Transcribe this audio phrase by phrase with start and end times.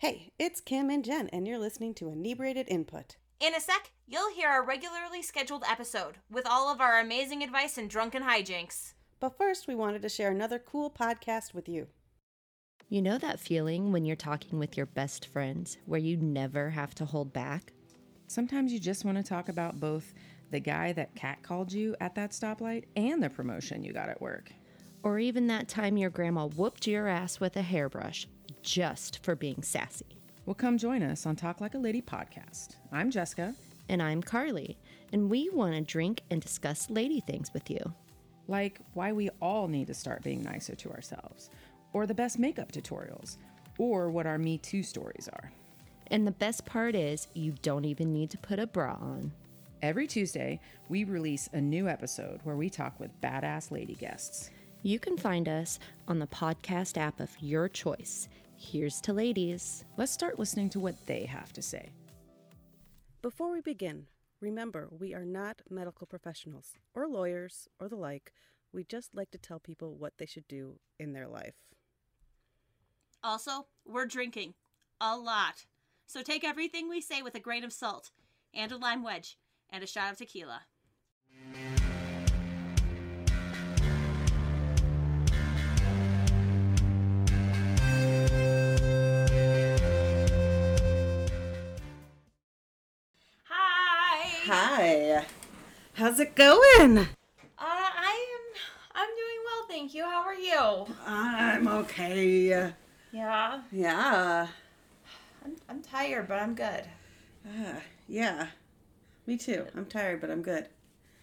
[0.00, 3.16] Hey, it's Kim and Jen, and you're listening to Inebriated Input.
[3.38, 7.76] In a sec, you'll hear our regularly scheduled episode with all of our amazing advice
[7.76, 8.94] and drunken hijinks.
[9.20, 11.88] But first, we wanted to share another cool podcast with you.
[12.88, 16.94] You know that feeling when you're talking with your best friends where you never have
[16.94, 17.74] to hold back?
[18.26, 20.14] Sometimes you just want to talk about both
[20.50, 24.50] the guy that catcalled you at that stoplight and the promotion you got at work.
[25.02, 28.26] Or even that time your grandma whooped your ass with a hairbrush
[28.62, 30.06] just for being sassy.
[30.46, 32.76] Well, come join us on Talk Like a Lady podcast.
[32.92, 33.54] I'm Jessica.
[33.88, 34.78] And I'm Carly,
[35.12, 37.80] and we want to drink and discuss lady things with you.
[38.48, 41.50] Like why we all need to start being nicer to ourselves,
[41.92, 43.36] or the best makeup tutorials,
[43.78, 45.52] or what our Me Too stories are.
[46.08, 49.32] And the best part is, you don't even need to put a bra on.
[49.82, 54.50] Every Tuesday, we release a new episode where we talk with badass lady guests.
[54.82, 58.28] You can find us on the podcast app of your choice.
[58.62, 59.86] Here's to ladies.
[59.96, 61.88] Let's start listening to what they have to say.
[63.22, 64.04] Before we begin,
[64.38, 68.34] remember we are not medical professionals or lawyers or the like.
[68.70, 71.54] We just like to tell people what they should do in their life.
[73.24, 74.52] Also, we're drinking
[75.00, 75.64] a lot.
[76.06, 78.10] So take everything we say with a grain of salt
[78.52, 79.38] and a lime wedge
[79.70, 80.60] and a shot of tequila.
[96.10, 96.98] How's it going?
[96.98, 97.06] Uh,
[97.60, 98.60] I am.
[98.96, 100.02] I'm doing well, thank you.
[100.02, 100.92] How are you?
[101.06, 102.72] I'm okay.
[103.12, 103.60] Yeah.
[103.70, 104.48] Yeah.
[105.44, 105.52] I'm.
[105.68, 106.82] I'm tired, but I'm good.
[107.46, 107.74] Uh,
[108.08, 108.48] yeah.
[109.28, 109.64] Me too.
[109.76, 110.66] I'm tired, but I'm good.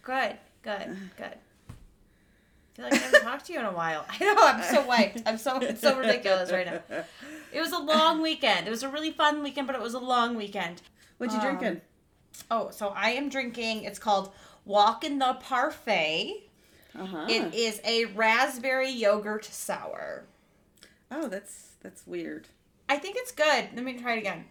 [0.00, 0.38] Good.
[0.62, 0.96] Good.
[1.18, 1.36] Good.
[1.36, 4.06] I feel like I haven't talked to you in a while.
[4.18, 4.36] I know.
[4.38, 5.20] I'm so wiped.
[5.26, 6.80] I'm so so ridiculous right now.
[7.52, 8.66] It was a long weekend.
[8.66, 10.80] It was a really fun weekend, but it was a long weekend.
[11.18, 11.82] What you Um, drinking?
[12.50, 13.82] Oh, so I am drinking.
[13.84, 14.32] It's called
[14.64, 16.48] Walk in the Parfait.
[16.98, 17.26] Uh-huh.
[17.28, 20.24] It is a raspberry yogurt sour.
[21.10, 22.48] oh, that's that's weird.
[22.88, 23.68] I think it's good.
[23.74, 24.44] Let me try it again.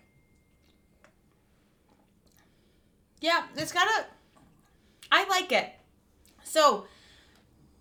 [3.20, 4.06] Yeah, it's got a.
[5.12, 5.72] I like it.
[6.44, 6.86] So,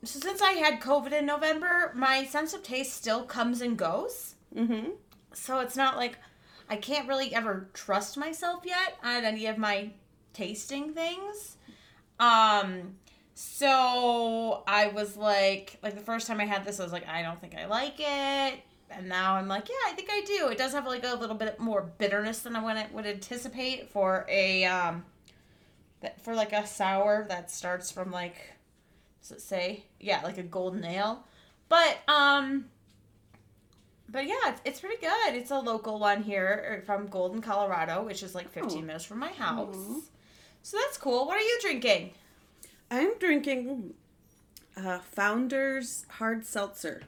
[0.02, 4.34] so since I had COVID in November, my sense of taste still comes and goes.
[4.54, 4.90] Mm-hmm.
[5.34, 6.18] So it's not like
[6.68, 9.90] I can't really ever trust myself yet on any of my
[10.32, 11.55] tasting things.
[12.20, 12.96] Um
[13.34, 17.22] so I was like like the first time I had this I was like I
[17.22, 18.60] don't think I like it.
[18.88, 20.46] And now I'm like, yeah, I think I do.
[20.48, 24.24] It does have like a little bit more bitterness than I would- would anticipate for
[24.28, 25.04] a um
[26.22, 28.36] for like a sour that starts from like
[29.22, 29.84] does it say?
[29.98, 31.24] Yeah, like a golden ale.
[31.68, 32.66] But um
[34.08, 35.34] but yeah, it's, it's pretty good.
[35.34, 38.86] It's a local one here er, from Golden, Colorado, which is like 15 Oh.
[38.86, 39.74] minutes from my house.
[39.76, 40.00] Aw.
[40.66, 41.28] So that's cool.
[41.28, 42.10] What are you drinking?
[42.90, 43.94] I'm drinking
[44.76, 47.02] uh, Founder's Hard Seltzer.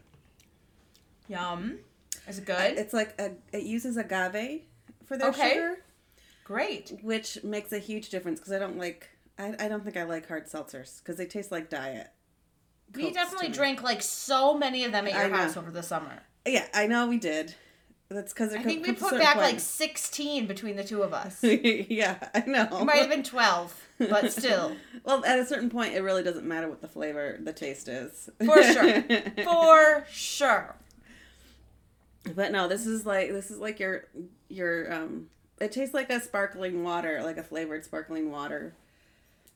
[1.26, 1.80] Yum.
[2.28, 2.78] Is it good?
[2.78, 4.60] It's like a, it uses agave
[5.06, 5.54] for their Okay.
[5.54, 5.78] sugar,
[6.44, 7.00] Great.
[7.02, 10.28] which makes a huge difference because I don't like I, I don't think I like
[10.28, 12.12] hard seltzers because they taste like diet.
[12.94, 15.36] We definitely drank like so many of them at I your know.
[15.38, 16.22] house over the summer.
[16.46, 17.56] Yeah, I know we did.
[18.10, 21.42] That's because I think we put back like 16 between the two of us.
[21.42, 22.66] Yeah, I know.
[22.80, 24.72] It might have been 12, but still.
[25.04, 28.30] well, at a certain point, it really doesn't matter what the flavor, the taste is.
[28.44, 29.02] For sure.
[29.44, 30.76] For sure.
[32.34, 34.04] But no, this is like this is like your
[34.48, 35.28] your um.
[35.60, 38.74] It tastes like a sparkling water, like a flavored sparkling water,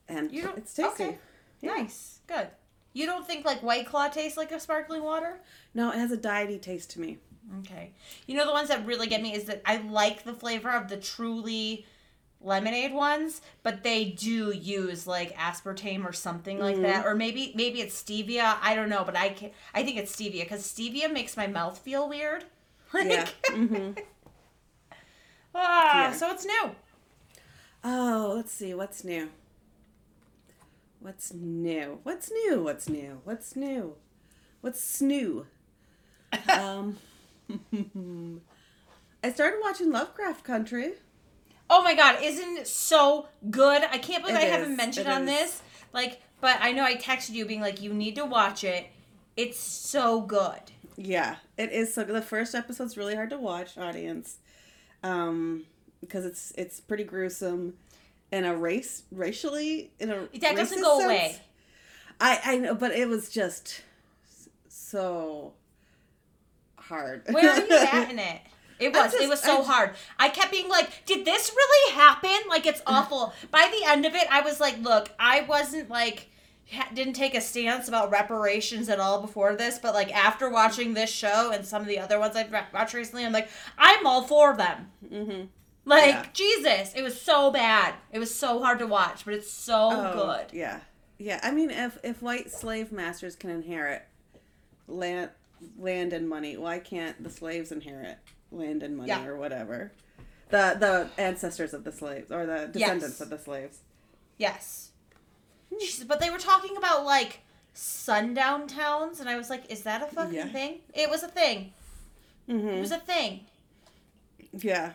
[0.09, 1.03] and You don't- it's tasty.
[1.05, 1.17] okay.
[1.61, 1.75] Yeah.
[1.75, 2.19] Nice.
[2.27, 2.49] Good.
[2.91, 5.39] You don't think like White Claw tastes like a sparkling water?
[5.73, 7.19] No, it has a diety taste to me.
[7.59, 7.91] Okay.
[8.27, 10.87] You know the ones that really get me is that I like the flavor of
[10.89, 11.85] the truly
[12.41, 17.81] lemonade ones, but they do use like aspartame or something like that, or maybe maybe
[17.81, 18.57] it's stevia.
[18.61, 21.77] I don't know, but I can I think it's stevia because stevia makes my mouth
[21.79, 22.45] feel weird.
[22.93, 23.27] Like, Yeah.
[23.55, 23.91] hmm
[25.55, 26.11] ah, Yeah.
[26.13, 26.71] so it's new.
[27.83, 28.73] Oh, let's see.
[28.73, 29.29] What's new?
[30.99, 31.99] What's new?
[32.03, 32.61] What's new?
[32.63, 33.21] What's new?
[33.23, 33.95] What's new?
[34.61, 35.45] What's new?
[36.49, 36.97] um,
[39.23, 40.93] I started watching Lovecraft Country.
[41.69, 43.83] Oh my god, isn't it so good?
[43.83, 45.29] I can't believe It I haven't mentioned it on is.
[45.29, 45.61] this.
[45.93, 48.87] Like, but I know I texted you being like, you need to watch it.
[49.37, 50.59] It's so good.
[50.97, 51.93] Yeah, it is.
[51.93, 52.15] So good.
[52.15, 54.37] the first episode's really hard to watch, audience,
[55.01, 55.63] um,
[56.01, 57.75] because it's it's pretty gruesome,
[58.31, 61.05] and a race racially in a That doesn't go sense.
[61.05, 61.41] away.
[62.19, 63.81] I I know, but it was just
[64.67, 65.53] so
[66.87, 67.23] hard.
[67.31, 68.41] Where are you at in it?
[68.79, 69.13] It was.
[69.13, 69.91] it was so hard.
[70.19, 73.33] I kept being like, "Did this really happen?" Like it's awful.
[73.51, 76.29] By the end of it, I was like, "Look, I wasn't like."
[76.73, 80.93] ha- Didn't take a stance about reparations at all before this, but like after watching
[80.95, 83.47] this show and some of the other ones I've watched recently, I'm like,
[83.77, 84.91] I'm all for them.
[85.05, 85.47] Mhm.
[85.85, 86.25] Like Yeah.
[86.33, 87.93] Jesus, it was so bad.
[88.11, 90.57] It was so hard to watch, but it's so Oh, good.
[90.57, 90.79] Yeah,
[91.19, 91.39] yeah.
[91.43, 94.03] I mean, if if white slave masters can inherit
[94.87, 95.29] land,
[95.77, 98.17] land and money, why can't the slaves inherit
[98.51, 99.25] land and money Yeah.
[99.25, 99.91] or whatever?
[100.49, 103.21] The the ancestors of the slaves or the descendants Yes.
[103.21, 103.79] of the slaves.
[104.37, 104.91] Yes.
[105.79, 107.39] Jesus, But they were talking about like
[107.73, 110.47] sundown towns, and I was like, "Is that a fucking Yeah.
[110.47, 111.73] thing?" It was a thing.
[112.47, 112.79] It Mm-hmm.
[112.81, 113.45] was a thing.
[114.51, 114.91] Yeah,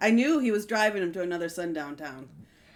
[0.00, 2.28] I knew he was driving him to another sundown town.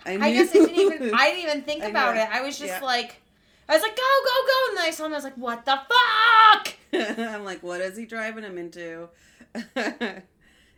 [0.04, 0.24] I, knew.
[0.24, 1.14] I guess I didn't even.
[1.14, 2.28] I didn't even think about it.
[2.30, 2.84] I was just Yeah.
[2.84, 3.22] like,
[3.68, 5.12] I was like, "Go, go, go!" And then I saw him.
[5.12, 6.74] I was like, "What the fuck?"
[7.32, 9.08] I'm like, what is he driving him into?
[9.76, 10.20] yeah,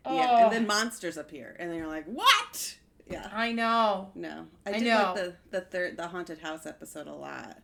[0.04, 0.44] Oh.
[0.44, 2.76] and then monsters appear, and then you're like, what?
[3.08, 3.28] Yeah.
[3.32, 4.10] I know.
[4.14, 4.96] No, I I did know.
[4.96, 7.58] like the the third the haunted house episode a lot.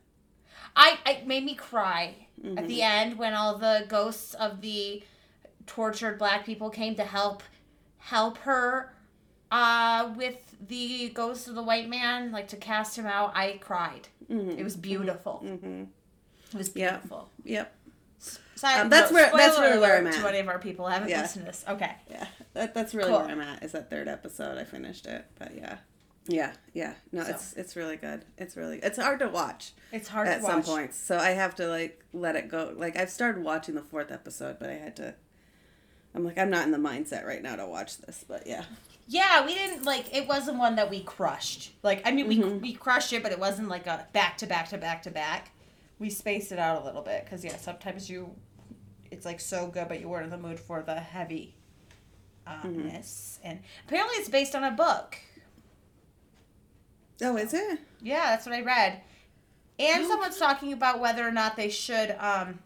[0.74, 2.66] I it made me cry at Mm-hmm.
[2.66, 5.02] the end when all the ghosts of the
[5.66, 7.42] tortured black people came to help
[7.98, 8.92] help her
[9.50, 10.36] uh with
[10.68, 14.76] the ghost of the white man like to cast him out i cried it was
[14.76, 15.84] beautiful Mm-hmm.
[16.52, 16.90] it was Yeah.
[16.98, 17.72] beautiful Yep.
[18.56, 20.22] So, Um, that's where- that's really where I'm alert at.
[20.22, 21.22] to any of our people haven't Yeah.
[21.22, 23.20] listened to this okay Yeah, that, that's really Cool.
[23.20, 23.62] where I'm at.
[23.62, 24.58] Is that third episode?
[24.58, 25.78] I finished it, but yeah,
[26.26, 26.94] yeah, yeah.
[27.12, 27.30] No, So.
[27.30, 28.24] it's it's really good.
[28.38, 31.30] It's really it's hard to watch it's hard at to watch some points, so I
[31.30, 32.74] have to like let it go.
[32.76, 35.14] Like I've started watching the fourth episode, but I had to.
[36.14, 38.64] I'm like I'm not in the mindset right now to watch this, but yeah,
[39.06, 42.60] yeah we didn't like it wasn't one that we crushed like i mean we, Mm-hmm.
[42.60, 45.50] we crushed it but it wasn't like a back to back to back to back
[46.00, 48.34] we spaced it out a little bit because yeah sometimes you
[49.10, 51.54] it's like so good but you weren't in the mood for the heavy
[52.48, 52.88] Mm-hmm.
[53.42, 53.58] and
[53.88, 55.18] apparently it's based on a book
[57.20, 57.80] Oh, is it?
[58.00, 59.00] yeah that's what i read
[59.80, 60.08] and Oh.
[60.08, 62.60] someone's talking about whether or not they should um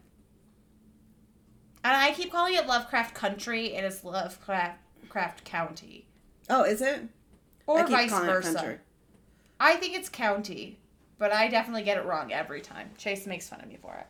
[1.83, 4.77] and i keep calling it lovecraft country and it's lovecraft
[5.09, 6.05] Craft county
[6.49, 7.01] Oh, is it?
[7.67, 8.77] or vice versa.
[9.59, 10.77] I think it's county,
[11.17, 12.89] but I definitely get it wrong every time.
[12.97, 14.07] Chase makes fun of me for it.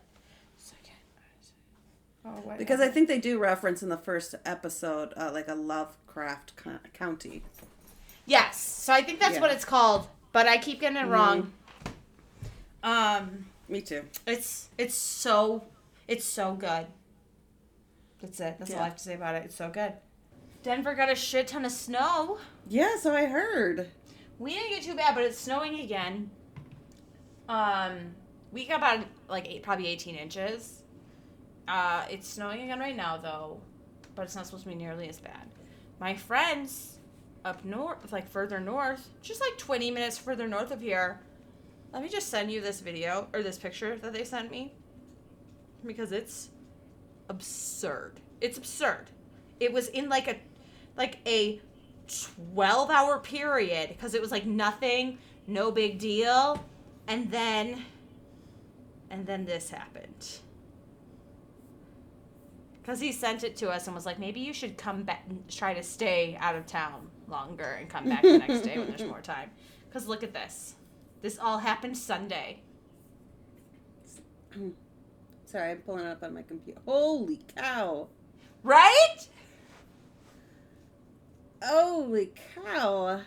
[2.24, 2.38] Second.
[2.44, 5.56] Oh, what Because I think they do reference in the first episode uh, like a
[5.56, 7.44] Lovecraft co- county.
[8.26, 9.42] yes, so I think that's Yeah.
[9.42, 11.52] what it's called, but I keep getting it wrong.
[12.84, 14.04] Um, Me too.
[14.26, 15.64] it's it's so
[16.08, 16.88] it's so good.
[18.22, 18.56] That's it.
[18.60, 19.44] That's all I have to say about it.
[19.46, 19.94] It's so good.
[20.64, 22.38] Denver got a shit ton of snow.
[22.68, 23.90] Yeah, so I heard.
[24.38, 26.30] We didn't get too bad, but it's snowing again.
[27.50, 28.16] Um,
[28.52, 30.81] we got about like eight, probably eighteen inches.
[31.68, 33.60] Uh, it's snowing again right now though,
[34.16, 35.48] but it's not supposed to be nearly as bad.
[36.00, 36.98] My friends
[37.46, 41.20] up north, like further north, just like twenty minutes further north of here.
[41.94, 44.74] Let me just send you this video or this picture that they sent me
[45.86, 46.50] because it's
[47.30, 48.20] absurd.
[48.40, 49.06] It's absurd.
[49.60, 50.38] It was in like a
[50.98, 51.62] like a
[52.54, 55.18] 12 hour period because it was like nothing,
[55.48, 56.64] no big deal.
[57.08, 57.84] And then,
[59.10, 60.40] and then this happened.
[62.82, 65.74] Because he sent it to us and was like, maybe you should come back, try
[65.74, 69.22] to stay out of town longer and come back the next day when there's more
[69.22, 69.52] time.
[69.90, 70.76] Because look at this.
[71.22, 72.62] This all happened Sunday.
[75.44, 76.80] Sorry, I'm pulling it up on my computer.
[76.86, 78.08] Holy cow!
[78.64, 79.18] Right?
[81.62, 83.20] Holy cow!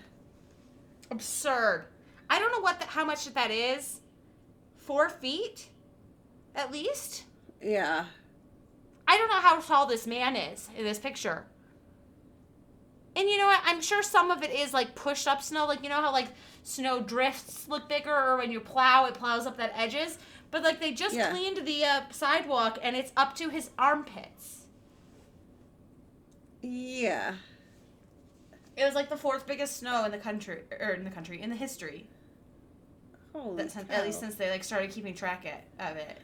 [1.11, 1.84] Absurd.
[2.30, 4.00] I don't know what the, how much that is.
[4.78, 5.68] Four feet?
[6.54, 7.25] At least?
[7.62, 8.06] Yeah.
[9.06, 11.44] I don't know how tall this man is in this picture.
[13.16, 13.61] And you know what?
[13.64, 15.66] I'm sure some of it is like pushed up snow.
[15.66, 16.28] Like, you know how like
[16.62, 20.18] snow drifts look bigger or when you plow, it plows up that edges?
[20.50, 21.30] But like they just Yeah.
[21.30, 24.62] cleaned the uh, sidewalk and it's up to his armpits.
[26.62, 27.34] Yeah.
[28.76, 31.50] It was like the fourth biggest snow in the country, or in the country, in
[31.50, 32.08] the history.
[33.32, 33.94] Holy That cow.
[33.94, 35.44] at least since they like started keeping track
[35.78, 36.18] of it.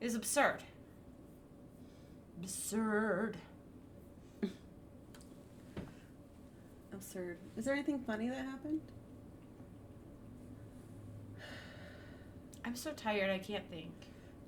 [0.00, 0.58] It is absurd.
[2.42, 3.36] Absurd.
[6.92, 7.38] absurd.
[7.56, 8.80] Is there anything funny that happened?
[12.64, 13.30] I'm so tired.
[13.30, 13.92] I can't think.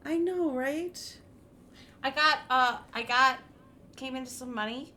[0.05, 1.19] I know, right?
[2.03, 3.39] I got uh I got
[3.97, 4.93] came into some money.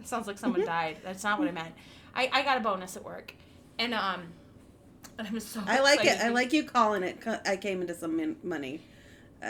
[0.00, 0.66] It sounds like someone Mhm.
[0.66, 0.98] died.
[1.02, 1.74] That's not what I meant.
[2.14, 3.34] I, I got a bonus at work.
[3.78, 4.24] And um
[5.18, 6.20] and I'm so I like it.
[6.20, 7.18] I like you calling it.
[7.46, 8.80] I came into some money.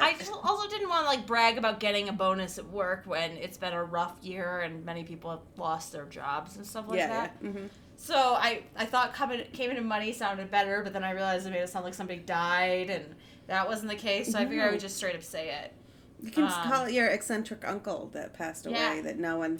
[0.02, 3.56] I also didn't want to like brag about getting a bonus at work when it's
[3.58, 7.08] been a rough year and many people have lost their jobs and stuff like yeah,
[7.08, 7.36] that.
[7.42, 7.50] yeah.
[7.50, 11.46] hmm So I I thought coming came in money sounded better, but then I realized
[11.46, 13.14] it made it sound like somebody died, and
[13.46, 14.32] that wasn't the case.
[14.32, 15.72] So I figured I would just straight up say it.
[16.20, 19.02] You can Um, call it your eccentric uncle that passed away Yeah.
[19.02, 19.58] that no one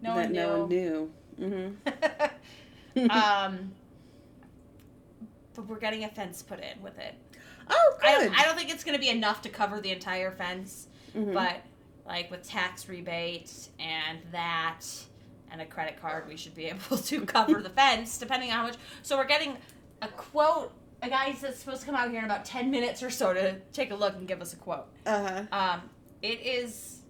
[0.00, 1.12] No that one no one knew.
[1.38, 1.74] knew.
[2.94, 3.72] hmm um,
[5.54, 7.14] but we're getting a fence put in with it.
[7.70, 10.30] Oh, I don't, I don't think it's going to be enough to cover the entire
[10.32, 11.34] fence, Mhm.
[11.34, 11.56] but
[12.06, 14.80] like with tax rebate and that
[15.50, 18.62] and a credit card, we should be able to cover the fence depending on how
[18.64, 18.76] much.
[19.02, 19.56] So we're getting
[20.00, 20.72] a quote.
[21.04, 23.56] A guy that's supposed to come out here in about ten minutes or so to
[23.72, 24.86] take a look and give us a quote.
[25.04, 25.42] uh-huh.
[25.50, 25.82] Um,
[26.22, 27.00] it is.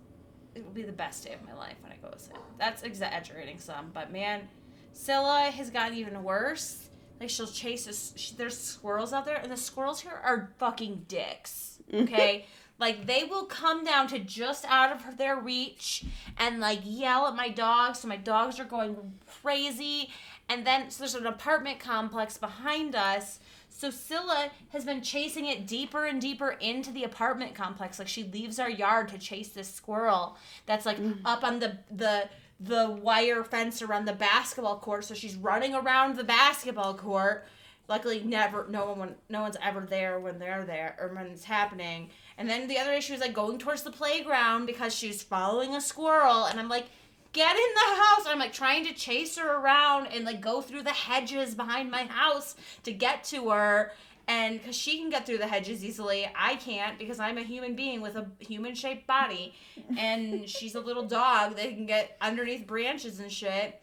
[0.55, 2.37] It will be the best day of my life when I go visit.
[2.59, 4.49] That's exaggerating some, but man,
[4.95, 6.89] Scylla has gotten even worse.
[7.23, 8.13] Like she'll chase us.
[8.17, 11.79] She, there's squirrels out there, and the squirrels here are fucking dicks.
[11.95, 12.47] Okay,
[12.81, 16.05] like they will come down to just out of their reach
[16.37, 18.01] and like yell at my dogs.
[18.01, 18.97] So my dogs are going
[19.41, 20.11] crazy.
[20.49, 23.39] And then so there's an apartment complex behind us.
[23.69, 28.01] So Scylla has been chasing it deeper and deeper into the apartment complex.
[28.01, 30.37] Like she leaves our yard to chase this squirrel
[30.67, 31.21] that's like mm.
[31.25, 32.29] up on the the
[32.65, 35.05] the wire fence around the basketball court.
[35.05, 37.47] So she's running around the basketball court.
[37.89, 42.11] Luckily, never no one no one's ever there when they're there or when it's happening.
[42.39, 45.81] And then the other issue is like going towards the playground because she's following a
[45.81, 46.87] squirrel, and I'm like,
[47.33, 48.25] get in the house.
[48.27, 52.05] I'm like trying to chase her around and like go through the hedges behind my
[52.05, 52.55] house
[52.85, 53.93] to get to her.
[54.29, 57.75] And because she can get through the hedges easily, I can't because I'm a human
[57.75, 59.55] being with a human shaped body.
[59.99, 63.81] And she's a little dog that can get underneath branches and shit.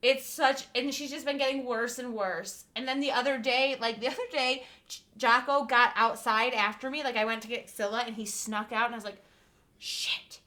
[0.00, 2.64] It's such, and she's just been getting worse and worse.
[2.76, 4.64] And then the other day, like the other day,
[5.16, 7.02] Jocko got outside after me.
[7.02, 9.22] Like I went to get Scylla and he snuck out and I was like,
[9.78, 10.40] shit.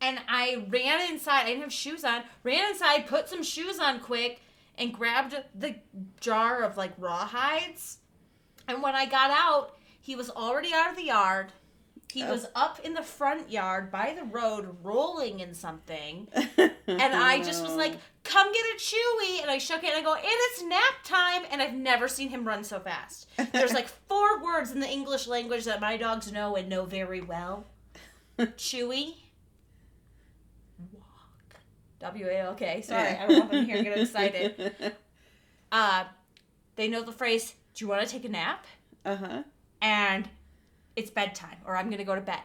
[0.00, 1.42] And I ran inside.
[1.42, 2.22] I didn't have shoes on.
[2.44, 4.40] Ran inside, put some shoes on quick,
[4.78, 5.76] and grabbed the
[6.20, 7.96] jar of like rawhides.
[8.68, 11.52] And when I got out, he was already out of the yard.
[12.12, 12.30] He Oh.
[12.30, 16.28] was up in the front yard by the road, rolling in something.
[16.88, 19.42] And I just was like, come get a chewy.
[19.42, 21.42] And I shook it and I go, and it's nap time.
[21.50, 23.28] And I've never seen him run so fast.
[23.52, 27.20] There's like four words in the English language that my dogs know and know very
[27.20, 27.64] well
[28.38, 29.16] chewy,
[30.92, 31.56] walk.
[32.00, 32.82] W A L K.
[32.82, 34.72] Sorry, I don't want them here get excited.
[35.72, 36.04] Uh,
[36.76, 38.64] they know the phrase, do you want to take a nap?
[39.04, 39.42] uh-huh.
[39.80, 40.28] and
[40.96, 42.40] it's bedtime or I'm gonna go to bed.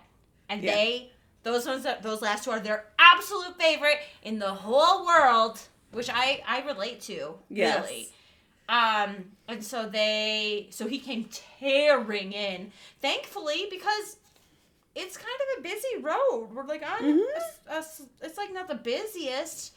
[0.48, 0.76] And Yeah.
[0.76, 1.12] they
[1.42, 5.60] those ones that those last two are their absolute favorite in the whole world,
[5.92, 7.84] which I I relate to Yes.
[7.84, 8.10] really.
[8.70, 12.72] Um, and so they so he came tearing in,
[13.02, 14.18] thankfully because
[14.94, 16.50] it's kind of a busy road.
[16.54, 17.26] We're like on Mhm.
[17.70, 17.84] a- a
[18.22, 19.74] it's like not the busiest,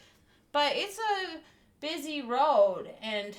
[0.52, 1.38] but it's a
[1.80, 3.34] busy road and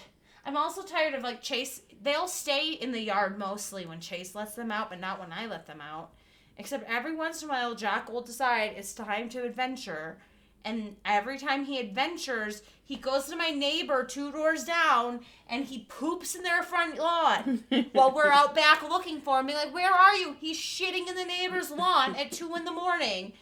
[0.47, 1.81] I'm also tired of like Chase.
[2.05, 5.47] They'll stay in the yard mostly when Chase lets them out, but not when I
[5.47, 6.11] let them out.
[6.55, 10.19] Except every once in a while, Jack will decide it's time to adventure.
[10.63, 15.87] And every time he adventures, he goes to my neighbor two doors down and he
[15.89, 19.47] poops in their front lawn while we're out back looking for him.
[19.47, 20.35] Be like, Where are you?
[20.39, 23.33] He's shitting in the neighbor's lawn at two in the morning.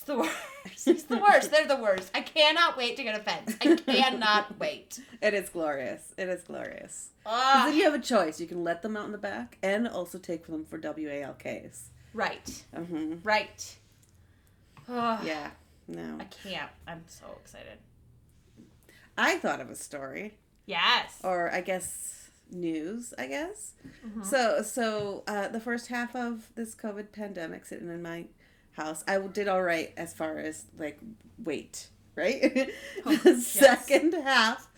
[0.00, 0.36] It's the worst.
[0.86, 1.50] It's the worst.
[1.50, 2.10] They're the worst.
[2.14, 3.56] I cannot wait to get a fence.
[3.60, 4.98] I cannot wait.
[5.22, 6.14] It is glorious.
[6.16, 7.08] It is glorious.
[7.24, 8.40] 'Cause Ah, then you have a choice.
[8.40, 11.82] You can let them out in the back and also take them for WALKs.
[12.14, 12.64] right.
[12.74, 13.16] Mm-hmm.
[13.22, 13.76] Right.
[14.88, 15.50] Ah, Yeah.
[15.88, 16.16] No.
[16.20, 16.70] I can't.
[16.86, 17.78] I'm so excited.
[19.18, 20.38] I thought of a story.
[20.66, 21.18] Yes.
[21.24, 23.72] or I guess news, I guess.
[24.06, 24.22] Mm-hmm.
[24.22, 28.26] So so uh, the first half of this COVID pandemic, sitting in my
[28.72, 30.98] house, I did all right as far as like
[31.42, 32.70] weight, right?
[33.06, 34.68] Oh, the second half,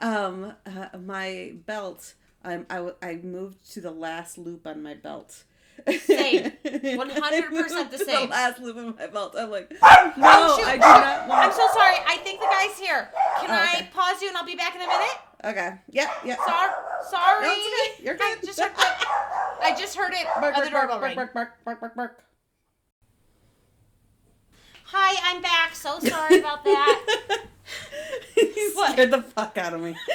[0.00, 4.94] um, uh, my belt, um, I w- I moved to the last loop on my
[4.94, 5.44] belt.
[5.86, 6.52] Same.
[6.64, 8.26] 100% the same.
[8.28, 9.34] The last loop of my belt.
[9.38, 10.62] I'm like, no, Oh.
[10.64, 11.44] I do not want.
[11.46, 11.96] I'm so sorry.
[12.06, 13.10] I think the guy's here.
[13.40, 15.18] Can Oh, I pause you and I'll be back in a minute?
[15.44, 15.74] Okay.
[15.90, 16.08] Yep.
[16.24, 16.38] Yep.
[16.46, 16.70] Sorry.
[17.10, 17.46] Sorry.
[17.46, 18.02] No, okay.
[18.02, 18.46] You're I good.
[18.46, 18.86] just heard the,
[19.62, 20.26] I just heard it.
[20.40, 21.14] Bark, the bark, doorbell bark, ring.
[21.14, 22.24] bark, bark, bark, bark, bark.
[24.88, 25.74] Hi, I'm back.
[25.74, 27.02] So sorry about that.
[28.36, 28.92] you What?
[28.92, 29.94] scared the fuck out of me.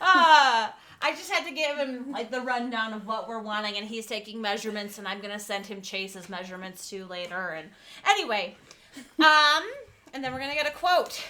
[0.00, 0.68] uh,
[1.00, 4.06] I just had to give him like the rundown of what we're wanting, and he's
[4.06, 7.48] taking measurements, and I'm gonna send him Chase's measurements too later.
[7.50, 7.68] And
[8.06, 8.56] anyway,
[9.18, 9.62] um,
[10.12, 11.22] and then we're gonna get a quote.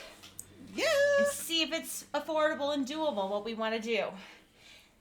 [0.75, 0.85] Yeah.
[1.19, 4.05] and see if it's affordable and doable what we want to do.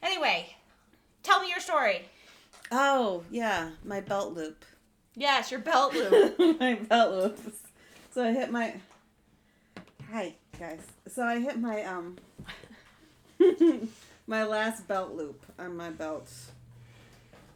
[0.01, 0.55] Anyway,
[1.27, 2.03] tell me your story.
[2.72, 4.63] Oh yeah, my belt loop.
[5.15, 6.39] Yes, your belt loop.
[6.60, 7.53] my belt loop.
[8.12, 8.75] So I hit my.
[10.12, 10.81] Hi guys.
[11.07, 12.17] So I hit my um.
[14.27, 16.31] my last belt loop on my belt.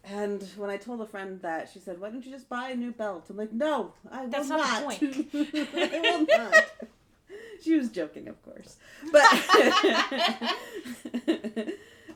[0.03, 2.75] And when I told a friend that, she said, "Why don't you just buy a
[2.75, 4.83] new belt?" I'm like, "No, I will That's not the not.
[4.83, 5.29] point.
[5.75, 6.65] I will not."
[7.61, 8.77] she was joking, of course,
[9.11, 9.23] but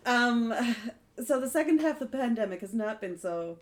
[0.05, 0.53] um,
[1.23, 3.57] so the second half of the pandemic has not been so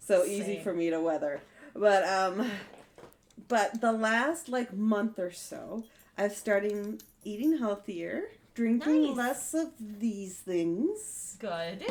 [0.00, 1.40] so easy for me to weather,
[1.74, 2.50] but um,
[3.48, 5.84] but the last like month or so,
[6.16, 9.16] I've started eating healthier, drinking Nice.
[9.16, 11.84] less of these things Good.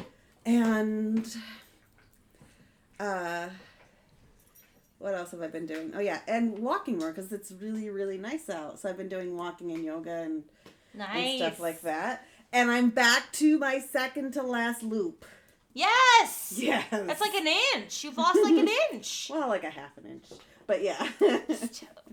[0.46, 1.36] and
[3.00, 3.48] uh
[5.00, 8.18] what else have i been doing oh yeah and walking more because it's really really
[8.18, 10.44] nice out so i've been doing walking and yoga and,
[10.96, 11.16] Nice.
[11.16, 15.26] and stuff like that and i'm back to my second to last loop
[15.74, 16.56] Yes.
[16.58, 18.04] yes That's like an inch.
[18.04, 19.30] You've lost like an inch.
[19.32, 20.26] well like a half an inch
[20.66, 21.08] but yeah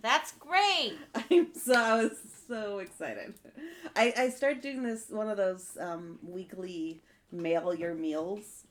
[0.02, 0.98] That's great.
[1.30, 3.32] i'm so i was so excited
[3.96, 7.00] i i started doing this one of those um weekly
[7.32, 8.64] mail your meals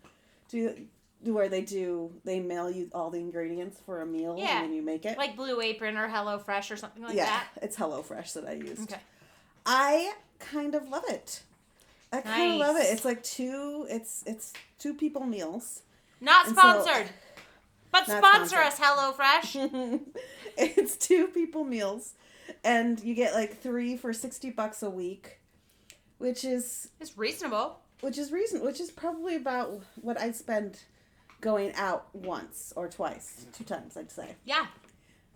[0.49, 0.75] to
[1.23, 4.57] do where they do they mail you all the ingredients for a meal Yeah.
[4.61, 7.17] and then you make it Like Blue Apron or Hello Fresh or something like that.
[7.17, 7.63] yeah that.
[7.63, 8.91] it's HelloFresh that I used.
[8.91, 9.01] Okay.
[9.65, 11.41] I kind of love it.
[12.13, 12.85] I kind of love it.
[12.93, 13.85] It's like two.
[13.89, 15.81] It's it's two people meals.
[16.21, 17.07] Not And so- sponsored.
[17.91, 18.59] but Not sponsor sponsored.
[18.59, 19.55] us, Hello Fresh.
[20.57, 22.13] it's two people meals,
[22.63, 25.39] and you get like three for sixty bucks a week,
[26.19, 27.79] which is It's reasonable.
[28.01, 30.79] which is reason which is probably about what I spend
[31.41, 34.67] going out once or twice, two times I'd say Yeah.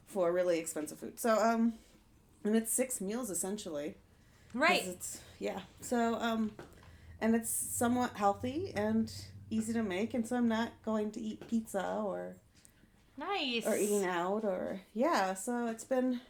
[0.05, 1.19] for really expensive food.
[1.19, 1.74] So um,
[2.46, 3.96] and it's six meals essentially.
[4.54, 4.84] Right.
[4.86, 5.60] It's, yeah.
[5.82, 6.51] So um,
[7.22, 9.12] and it's somewhat healthy and
[9.50, 12.36] easy to make, and so I'm not going to eat pizza or
[13.18, 13.66] Nice.
[13.66, 15.34] or eating out or yeah.
[15.34, 16.22] So it's been.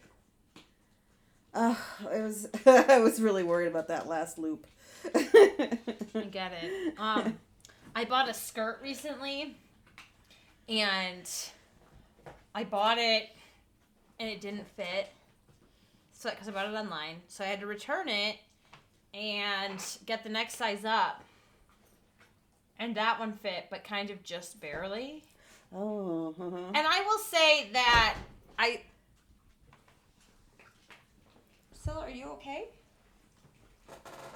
[1.54, 1.76] Uh,
[2.14, 4.68] it was I was really worried about that last loop.
[5.16, 6.94] I get it.
[7.00, 7.38] Um,
[7.96, 9.56] I bought a skirt recently,
[10.70, 11.30] and
[12.54, 13.30] I bought it,
[14.20, 15.10] and it didn't fit.
[16.18, 18.38] So, because I bought it online, so I had to return it
[19.14, 21.24] and get the next size up.
[22.80, 25.24] And that one fit, but kind of just barely.
[25.76, 26.34] oh.
[26.40, 26.58] uh-huh.
[26.74, 28.16] And I will say that
[28.58, 28.82] I.
[31.74, 32.66] Scylla, are you okay?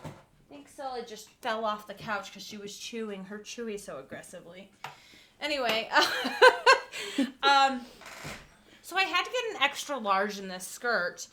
[0.05, 0.09] I
[0.49, 4.69] think Scylla just fell off the couch because she was chewing her chewy so aggressively.
[5.41, 5.89] Anyway,
[7.41, 7.81] um,
[8.83, 11.27] so I had to get an extra large in this skirt,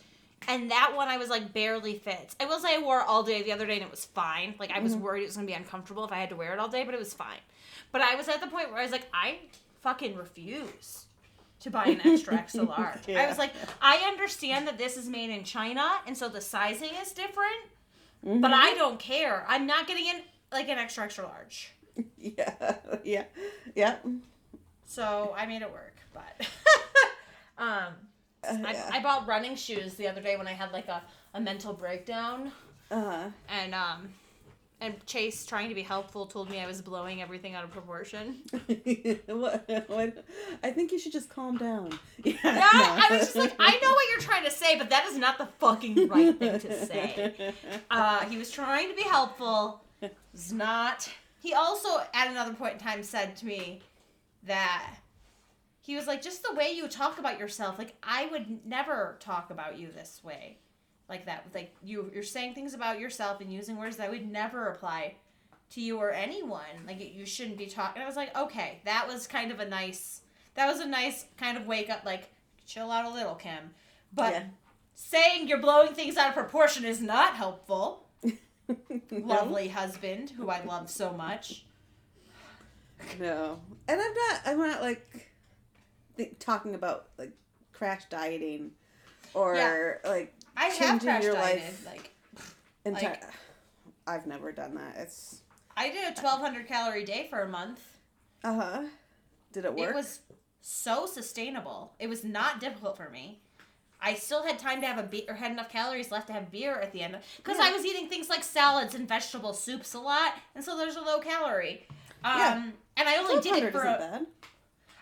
[0.46, 2.36] and that one I was like barely fits.
[2.40, 4.54] I will say I wore it all day the other day and it was fine.
[4.58, 6.58] Like I was worried it was gonna be uncomfortable if I had to wear it
[6.58, 7.38] all day, but it was fine.
[7.90, 9.38] But I was at the point where I was like, I
[9.82, 11.06] fucking refuse
[11.60, 13.08] to buy an extra extra large.
[13.08, 16.90] I was like, I understand that this is made in China and so the sizing
[17.00, 17.64] is different,
[18.22, 19.44] but I don't care.
[19.48, 20.22] I'm not getting in
[20.52, 21.72] like an extra extra large.
[22.18, 23.24] yeah, yeah,
[23.74, 23.96] yeah.
[24.86, 26.48] So I made it work, but
[27.58, 27.94] um
[28.48, 28.90] I, yeah.
[28.92, 31.02] I bought running shoes the other day when I had like a,
[31.34, 32.52] a mental breakdown
[32.90, 34.08] Uh, and um
[34.80, 38.36] and Chase trying to be helpful told me I was blowing everything out of proportion.
[39.26, 40.24] what, what,
[40.62, 41.98] I think you should just calm down.
[42.24, 45.04] Yeah, Yeah, I was just like, I know what you're trying to say, but that
[45.06, 47.54] is not the fucking right thing to say.
[47.90, 49.82] Uh, he was trying to be helpful.
[50.00, 51.10] It's not.
[51.42, 53.80] He also, at another point in time, said to me
[54.44, 54.94] that
[55.88, 59.48] he was like, just the way you talk about yourself, like I would never talk
[59.50, 60.58] about you this way,
[61.08, 61.46] like that.
[61.54, 65.14] Like you, you're saying things about yourself and using words that would never apply
[65.70, 66.84] to you or anyone.
[66.86, 68.02] Like you shouldn't be talking.
[68.02, 70.20] I was like, okay, that was kind of a nice.
[70.56, 72.04] That was a nice kind of wake up.
[72.04, 72.34] Like,
[72.66, 73.70] chill out a little, Kim.
[74.12, 74.42] But Yeah.
[74.94, 78.04] saying you're blowing things out of proportion is not helpful.
[79.10, 79.24] No.
[79.24, 81.64] Lovely husband, who I love so much.
[83.18, 84.40] No, and I'm not.
[84.44, 85.27] I'm not like
[86.18, 87.32] th- talking about like
[87.72, 88.72] crash dieting
[89.32, 89.94] or Yeah.
[90.04, 91.62] like I have Changing crash your dieted.
[91.62, 91.86] life.
[91.86, 92.10] Like
[92.84, 93.22] enti- Like-
[94.06, 94.96] I've never done that.
[94.96, 95.42] It's
[95.76, 97.80] I did a 1,200 calorie day for a month.
[98.44, 98.84] uh huh.
[99.52, 99.90] Did it work?
[99.90, 100.20] It was
[100.60, 101.94] so sustainable.
[101.98, 103.40] It was not difficult for me.
[104.00, 106.50] I still had time to have a beer, or had enough calories left to have
[106.52, 107.64] beer at the end because Yeah.
[107.64, 111.00] I was eating things like salads and vegetable soups a lot, and so there's a
[111.00, 111.86] low calorie.
[112.24, 112.62] Um, Yeah.
[112.96, 114.26] and I only did it for a, bad.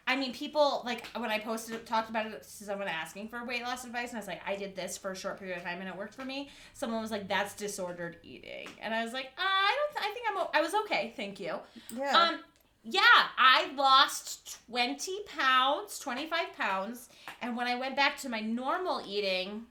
[0.09, 3.63] I mean, people like when I posted talked about it to someone asking for weight
[3.63, 5.81] loss advice, and I was like, I did this for a short period of time
[5.81, 6.49] and it worked for me.
[6.75, 10.05] Someone was like, "That's disordered eating," and I was like, uh, I don't.
[10.05, 10.37] I think I'm.
[10.39, 11.57] o- I was okay, thank you.
[11.97, 12.17] Yeah.
[12.17, 12.41] Um,
[12.85, 13.01] yeah,
[13.37, 17.09] I lost 20 pounds, 25 pounds,
[17.43, 19.67] and when I went back to my normal eating,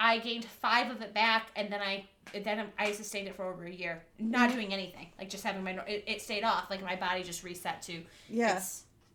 [0.00, 3.64] I gained five of it back, and then I then I sustained it for over
[3.64, 6.96] a year, not doing anything, like just having my it, it stayed off, like my
[6.96, 8.54] body just reset to Yeah.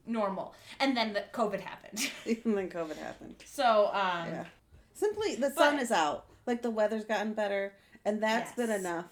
[0.06, 2.10] Normal, and then the COVID happened.
[2.46, 3.36] and then COVID happened.
[3.46, 4.46] so um, Yeah.
[4.94, 6.26] Simply, the sun is out.
[6.46, 7.74] Like the weather's gotten better,
[8.06, 9.06] and that's been enough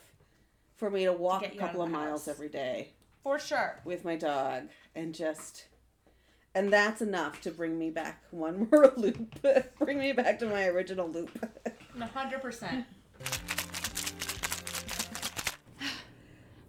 [0.75, 2.89] for me to walk get a couple of of miles every day
[3.23, 4.63] for sure, with my dog,
[4.95, 5.65] and just,
[6.56, 9.41] and that's enough to bring me back one more loop.
[9.80, 11.32] bring me back to my original loop.
[12.13, 12.86] hundred percent.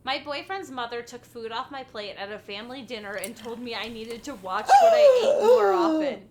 [0.05, 3.75] My boyfriend's mother took food off my plate at a family dinner and told me
[3.75, 6.23] I needed to watch what I ate more often.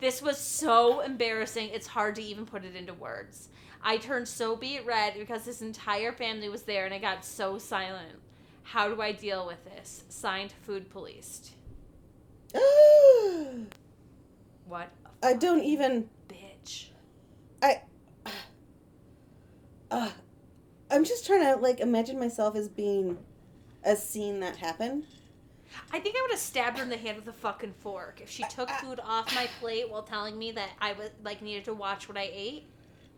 [0.00, 3.48] This was so embarrassing, it's hard to even put it into words.
[3.82, 7.58] I turned so beet red because his entire family was there and I got so
[7.58, 8.18] silent.
[8.62, 10.04] How do I deal with this?
[10.08, 11.50] Signed, Food Policed.
[14.66, 14.88] What
[15.22, 16.08] a I don't even.
[16.28, 16.86] bitch.
[17.62, 17.82] I.
[19.90, 20.08] Uh,
[20.92, 23.18] I'm just trying to like imagine myself as being
[23.84, 25.04] a scene that happened.
[25.90, 28.28] I think I would have stabbed her in the hand with a fucking fork if
[28.30, 31.74] she took food off my plate while telling me that I was like needed to
[31.74, 32.66] watch what I ate.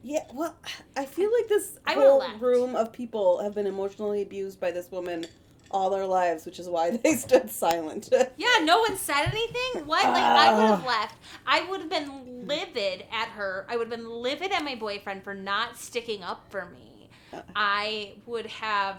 [0.03, 0.55] Yeah, well,
[0.97, 2.41] I feel like this I whole left.
[2.41, 5.27] room of people have been emotionally abused by this woman
[5.71, 8.09] all their lives, which is why they stood silent.
[8.37, 9.87] Yeah, no one said anything.
[9.87, 10.05] What?
[10.05, 10.87] Like I would have Ah.
[10.87, 11.17] left.
[11.47, 13.67] I would have been livid at her.
[13.69, 16.93] I would have been livid at my boyfriend for not sticking up for me.
[17.35, 17.42] Uh.
[17.57, 18.97] I would have,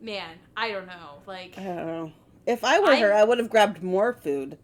[0.00, 0.36] man.
[0.56, 1.22] I don't know.
[1.26, 2.12] Like I don't know.
[2.46, 4.58] If I were her, I'm- I would have grabbed more food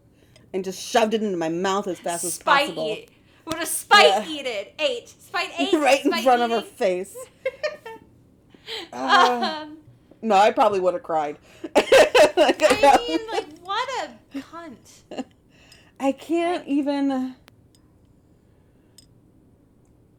[0.53, 2.89] and just shoved it into my mouth as fast as possible.
[2.99, 3.11] eat.
[3.45, 4.29] Would have spite Yeah.
[4.29, 4.67] eated.
[4.79, 5.09] Ate.
[5.09, 5.73] Spite ate.
[5.75, 7.17] right in spite front of her face.
[8.93, 9.63] Ah.
[9.63, 9.79] um,
[10.21, 11.39] no, I probably would have cried.
[11.77, 13.89] I mean, like, what
[14.35, 15.25] a cunt.
[15.99, 17.35] I can't even.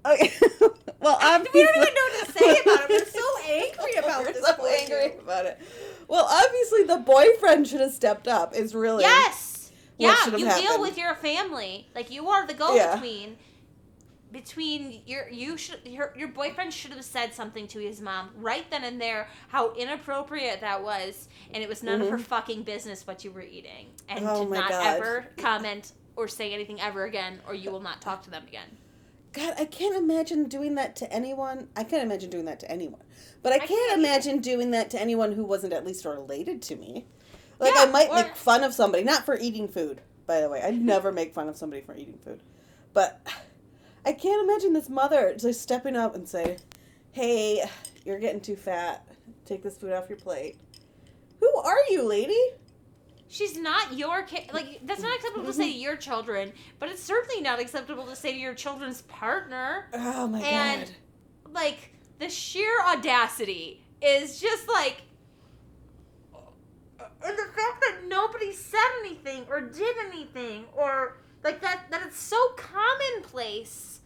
[0.05, 0.31] Okay.
[0.99, 2.89] well, obviously, We don't even know what to say about it.
[2.89, 4.45] We're so angry about We're this.
[4.45, 5.59] so angry about it.
[6.07, 8.55] Well, obviously, the boyfriend should have stepped up.
[8.55, 9.71] Is really Yes.
[9.97, 11.87] Yeah, you deal with your family.
[11.93, 13.37] Like you are the go-between.
[14.31, 18.63] Between your you should your your boyfriend should have said something to his mom right
[18.69, 23.07] then and there how inappropriate that was and it was none of her fucking business
[23.07, 24.27] what you were eating and Mm-hmm.
[24.29, 24.85] Oh to not God.
[24.97, 28.67] ever comment or say anything ever again or you will not talk to them again.
[29.31, 31.67] God, I can't imagine doing that to anyone.
[31.75, 33.03] I can't imagine doing that to anyone.
[33.43, 33.99] But I, can't, can't either.
[33.99, 37.05] imagine doing that to anyone who wasn't at least related to me.
[37.59, 40.49] Like Yeah, I might or- make fun of somebody, not for eating food, by the
[40.49, 40.61] way.
[40.61, 42.41] I'd never make fun of somebody for eating food.
[42.93, 43.21] But
[44.05, 46.57] I can't imagine this mother just stepping up and say,
[47.11, 47.63] "Hey,
[48.05, 49.05] you're getting too fat.
[49.45, 50.57] Take this food off your plate."
[51.39, 52.39] Who are you, lady?
[53.31, 54.49] She's not your kid.
[54.53, 58.15] Like that's not acceptable to say to your children, but it's certainly not acceptable to
[58.15, 59.87] say to your children's partner.
[59.93, 61.53] Oh my And- god.
[61.53, 65.03] like the sheer audacity is just like
[66.99, 72.01] uh, and the fact that nobody said anything or did anything or like that that
[72.07, 73.99] it's so commonplace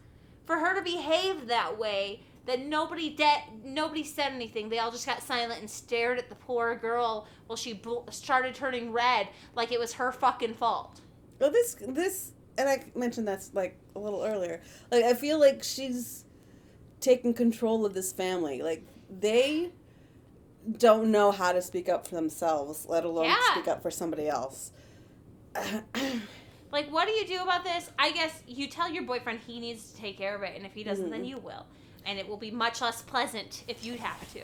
[0.46, 5.06] for her to behave that way that nobody de- nobody said anything they all just
[5.06, 9.72] got silent and stared at the poor girl while she bl- started turning red like
[9.72, 11.02] it was her fucking fault
[11.40, 14.62] Well, this this, and I mentioned that's like a little earlier.
[14.92, 16.26] Like I feel like she's
[17.00, 18.62] taking control of this family.
[18.62, 19.72] Like they
[20.78, 23.38] don't know how to speak up for themselves, let alone Yeah.
[23.52, 24.72] speak up for somebody else.
[26.72, 27.92] Like, what do you do about this?
[28.00, 30.74] I guess you tell your boyfriend he needs to take care of it, and if
[30.74, 31.30] he doesn't, then mm-hmm.
[31.30, 31.68] you will.
[32.06, 34.42] And it will be much less pleasant if you have to.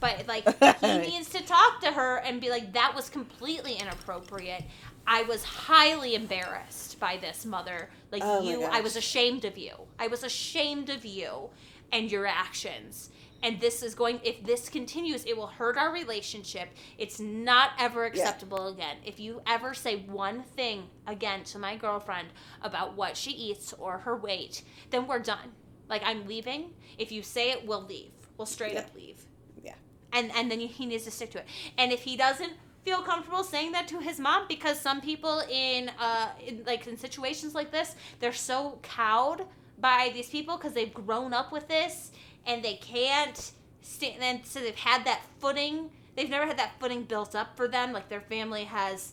[0.00, 0.44] But, like,
[0.80, 4.64] he needs to talk to her and be like, that was completely inappropriate.
[5.06, 7.88] I was highly embarrassed by this, mother.
[8.12, 9.72] Like, Oh you, I was ashamed of you.
[9.98, 11.50] I was ashamed of you
[11.92, 13.10] and your actions.
[13.42, 16.68] And this is going, if this continues, it will hurt our relationship.
[16.98, 18.96] It's not ever acceptable again.
[19.04, 22.28] If you ever say one thing again to my girlfriend
[22.62, 25.52] about what she eats or her weight, then we're done.
[25.88, 26.70] Like, I'm leaving.
[26.98, 28.12] If you say it, we'll leave.
[28.36, 28.80] We'll straight Yeah.
[28.80, 29.24] up leave.
[29.62, 29.74] Yeah.
[30.12, 31.46] And, and then he needs to stick to it.
[31.76, 32.52] And if he doesn't,
[32.84, 36.96] feel comfortable saying that to his mom because some people in uh in, like in
[36.96, 39.44] situations like this they're so cowed
[39.78, 42.12] by these people because they've grown up with this
[42.46, 43.50] and they can't
[43.82, 47.68] stand and so they've had that footing they've never had that footing built up for
[47.68, 49.12] them like their family has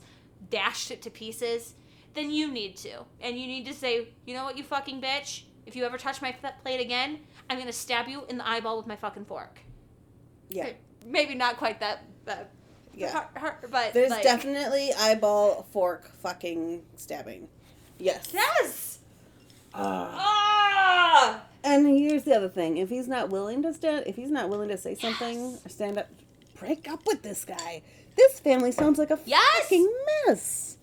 [0.50, 1.74] dashed it to pieces,
[2.14, 3.04] then you need to.
[3.22, 5.44] And you need to say, you know what, you fucking bitch?
[5.66, 6.32] If you ever touch my
[6.64, 9.60] plate again, I'm gonna stab you in the eyeball with my fucking fork.
[10.50, 10.70] Yeah.
[11.06, 12.52] Maybe not quite that, that
[12.94, 13.12] Yeah.
[13.12, 17.48] hard, hard, but There's like, definitely eyeball fork fucking stabbing.
[17.98, 18.30] Yes.
[18.34, 19.00] yes.
[19.74, 20.16] Ah.
[20.18, 21.42] Ah.
[21.64, 24.70] And here's the other thing: if he's not willing to stand, if he's not willing
[24.70, 26.08] to say something or stand up,
[26.60, 27.82] break up with this guy.
[28.16, 29.64] This family sounds like a Yes!
[29.64, 29.92] fucking
[30.28, 30.78] mess.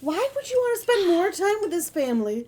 [0.00, 2.46] Why would you want to spend more time with this family,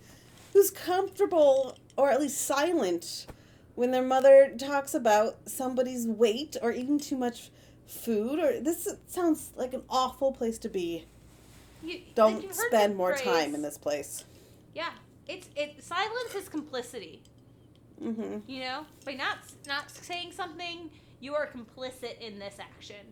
[0.56, 3.26] who's comfortable or at least silent,
[3.74, 7.50] when their mother talks about somebody's weight or eating too much
[7.86, 8.38] food?
[8.38, 11.04] Or this sounds like an awful place to be.
[11.82, 14.24] You- Don't spend more phrase- time in this place.
[14.74, 14.92] Yeah,
[15.28, 15.84] it's it.
[15.84, 17.22] Silence is complicity.
[18.02, 18.50] Mm-hmm.
[18.50, 20.90] You know, by not not saying something,
[21.20, 23.04] you are complicit in this action,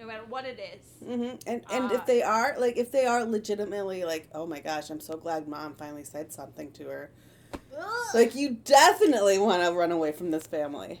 [0.00, 1.08] no matter what it is.
[1.08, 1.36] Mm-hmm.
[1.46, 4.90] And and Uh, if they are like if they are legitimately like, oh my gosh,
[4.90, 7.10] I'm so glad mom finally said something to her.
[8.14, 11.00] Like you definitely want to run away from this family.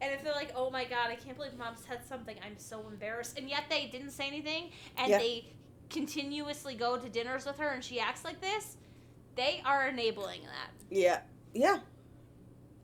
[0.00, 2.36] And if they're like, "Oh my god, I can't believe mom said something.
[2.44, 5.18] I'm so embarrassed," and yet they didn't say anything, and Yeah.
[5.18, 5.54] they
[5.88, 8.76] continuously go to dinners with her, and she acts like this,
[9.34, 10.70] they are enabling that.
[10.90, 11.20] Yeah.
[11.54, 11.78] Yeah.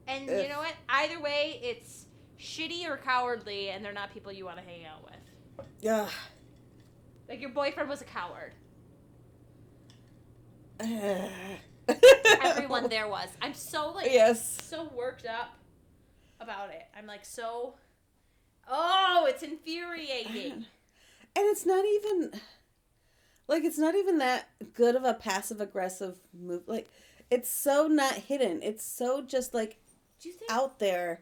[0.06, 0.42] And Ugh.
[0.42, 0.74] you know what?
[0.88, 2.06] Either way, it's
[2.40, 5.66] shitty or cowardly, and they're not people you want to hang out with.
[5.80, 6.08] Yeah.
[7.28, 8.52] Like your boyfriend was a coward.
[12.42, 13.28] Everyone there was.
[13.42, 14.58] I'm so like Yes.
[14.62, 15.54] so worked up
[16.40, 16.84] about it.
[16.96, 17.74] I'm like so.
[18.68, 20.66] Oh, it's infuriating.
[21.36, 22.32] And it's not even
[23.46, 26.62] like it's not even that good of a passive aggressive move.
[26.66, 26.90] Like
[27.30, 28.60] it's so not hidden.
[28.64, 29.76] It's so just like
[30.20, 30.50] Do you think?
[30.50, 31.20] out there.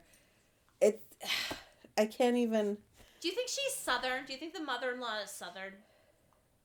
[1.98, 2.78] I can't even
[3.20, 4.24] Do you think she's southern?
[4.26, 5.74] Do you think the mother-in-law is southern?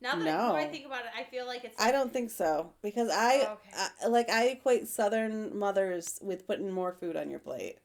[0.02, 0.50] Now that No.
[0.50, 1.80] more I think about it, I feel like it's.
[1.82, 3.88] I don't think so because I, Oh, okay.
[4.04, 7.78] I like I equate Southern mothers with putting more food on your plate.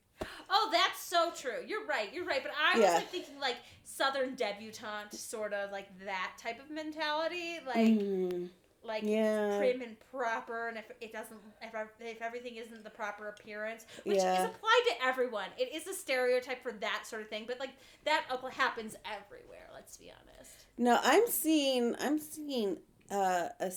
[0.51, 1.65] Oh, that's so true.
[1.67, 2.13] You're right.
[2.13, 2.43] You're right.
[2.43, 2.95] But I was Yeah.
[2.97, 8.49] like thinking like southern debutante, sort of like that type of mentality, like Mm,
[8.85, 9.57] like yeah.
[9.59, 14.17] prim and proper, and if it doesn't, if, if everything isn't the proper appearance, which
[14.19, 14.41] Yeah.
[14.41, 17.45] is applied to everyone, it is a stereotype for that sort of thing.
[17.47, 17.71] But like
[18.05, 19.69] that happens everywhere.
[19.75, 20.53] Let's be honest.
[20.77, 22.79] No, I'm seeing I'm seeing
[23.11, 23.73] uh, a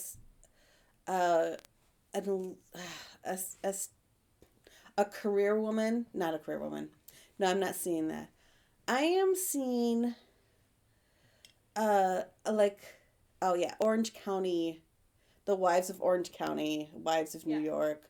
[1.08, 1.56] uh,
[2.14, 2.56] an,
[3.26, 3.74] a, a,
[4.98, 6.90] a career woman, not a career woman.
[7.40, 8.30] No, I'm not seeing that.
[8.88, 10.16] I am seeing
[11.76, 12.80] uh like
[13.42, 14.84] oh yeah, Orange County,
[15.46, 17.66] the wives of Orange County, wives of New Yeah.
[17.66, 18.10] York.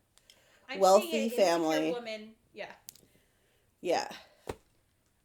[0.69, 1.91] I'm Wealthy seeing an insecure family.
[1.91, 2.35] woman.
[2.53, 2.71] Yeah.
[3.81, 4.07] Yeah.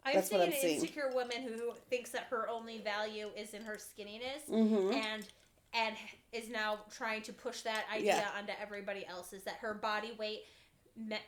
[0.04, 0.74] I'm That's what seeing I'm an seeing.
[0.80, 4.94] insecure woman who thinks that her only value is in her skinniness, Mhm.
[4.94, 5.26] and
[5.72, 5.94] and
[6.32, 8.30] is now trying to push that idea Yeah.
[8.38, 9.32] onto everybody else.
[9.34, 10.44] Is that her body weight
[10.94, 11.18] me-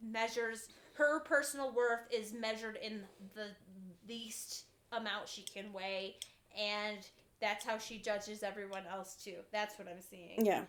[0.00, 3.56] measures her personal worth is measured in the
[4.06, 6.18] least amount she can weigh,
[6.54, 7.08] and
[7.40, 9.36] that's how she judges everyone else too.
[9.52, 10.44] That's what I'm seeing.
[10.44, 10.62] Yeah.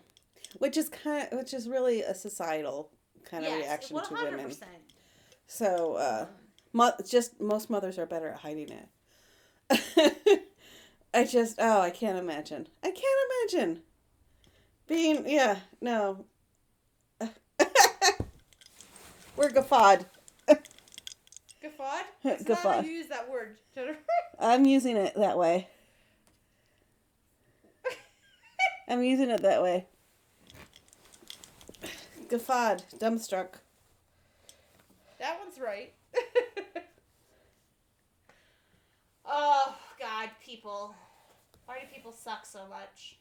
[0.60, 2.92] Which is kind of, which is really a societal
[3.26, 4.56] kind of yes, reaction one to women.
[5.48, 6.26] So, uh,
[6.74, 8.88] mo- just most mothers are better at hiding it.
[11.14, 12.68] I just, oh, I can't imagine.
[12.84, 13.82] I can't imagine
[14.88, 16.26] being, yeah, no.
[19.36, 20.06] We're guffawed.
[20.48, 22.06] Guffawed.
[22.24, 22.86] It's not how Guffawed.
[22.86, 24.00] you use that word, Jennifer.
[24.40, 25.68] I'm using it that way.
[28.88, 29.86] I'm using it that way.
[32.30, 33.60] Guffawed, dumbstruck.
[35.20, 35.94] That one's right.
[39.26, 40.96] oh God, people!
[41.66, 43.18] Why do people suck so much?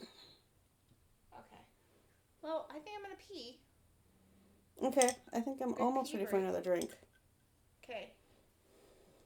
[0.00, 1.60] Okay.
[2.42, 3.60] Well, I think I'm gonna pee.
[4.82, 6.90] Okay, I think I'm Good almost ready for another drink.
[7.84, 8.12] Okay.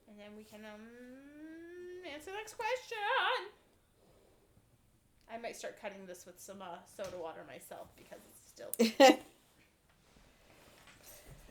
[0.08, 3.59] And then we can um answer the next question.
[5.32, 9.18] I might start cutting this with some uh, soda water myself because it's still.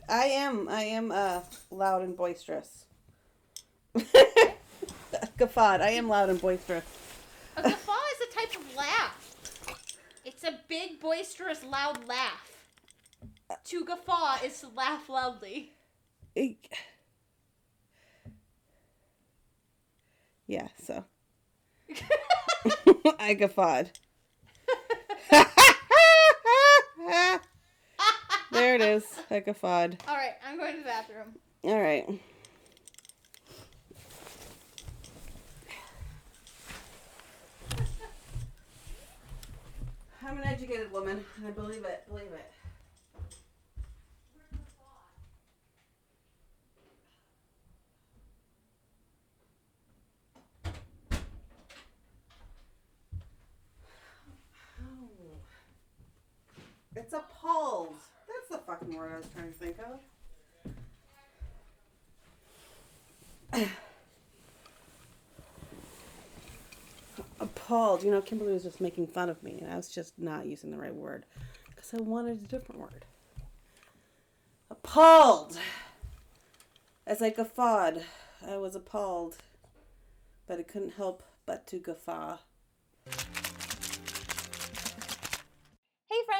[0.08, 0.68] I am.
[0.68, 1.40] I am uh,
[1.70, 2.84] loud and boisterous.
[5.38, 5.80] Gaffad.
[5.80, 6.84] I am loud and boisterous.
[7.56, 9.36] A guffaw is a type of laugh.
[10.24, 12.50] It's a big, boisterous, loud laugh.
[13.64, 15.72] To guffaw is to laugh loudly.
[20.46, 20.68] Yeah.
[20.84, 21.04] So
[23.18, 23.90] I guffawed.
[28.52, 29.04] there it is.
[29.30, 29.96] I guffawed.
[30.08, 31.34] All right, I'm going to the bathroom.
[31.64, 32.08] All right.
[40.22, 42.04] I'm an educated woman, and I believe it.
[42.08, 42.52] Believe it.
[57.00, 57.94] It's appalled.
[58.28, 59.76] That's the fucking word I was trying to think
[63.54, 63.68] of.
[67.40, 68.02] appalled.
[68.04, 70.70] You know, Kimberly was just making fun of me, and I was just not using
[70.70, 71.24] the right word
[71.70, 73.06] because I wanted a different word.
[74.70, 75.58] Appalled.
[77.06, 78.04] As I guffawed,
[78.46, 79.38] I was appalled,
[80.46, 82.36] but I couldn't help but to guffaw.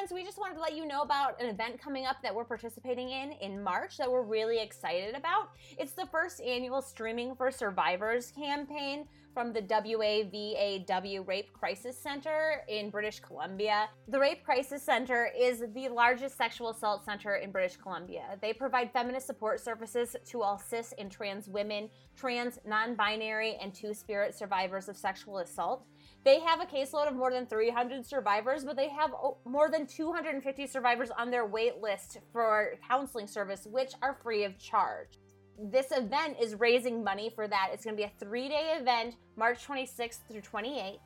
[0.00, 2.44] Friends, we just wanted to let you know about an event coming up that we're
[2.44, 5.50] participating in in March that we're really excited about.
[5.78, 12.90] It's the first annual Streaming for Survivors campaign from the WAVAW Rape Crisis Center in
[12.90, 13.88] British Columbia.
[14.08, 18.38] The Rape Crisis Center is the largest sexual assault center in British Columbia.
[18.40, 23.74] They provide feminist support services to all cis and trans women, trans, non binary, and
[23.74, 25.84] two spirit survivors of sexual assault.
[26.22, 29.11] They have a caseload of more than 300 survivors, but they have
[29.46, 34.59] more than 250 survivors on their wait list for counseling service, which are free of
[34.59, 35.18] charge.
[35.59, 37.70] This event is raising money for that.
[37.72, 40.98] It's going to be a three day event, March 26th through 28th.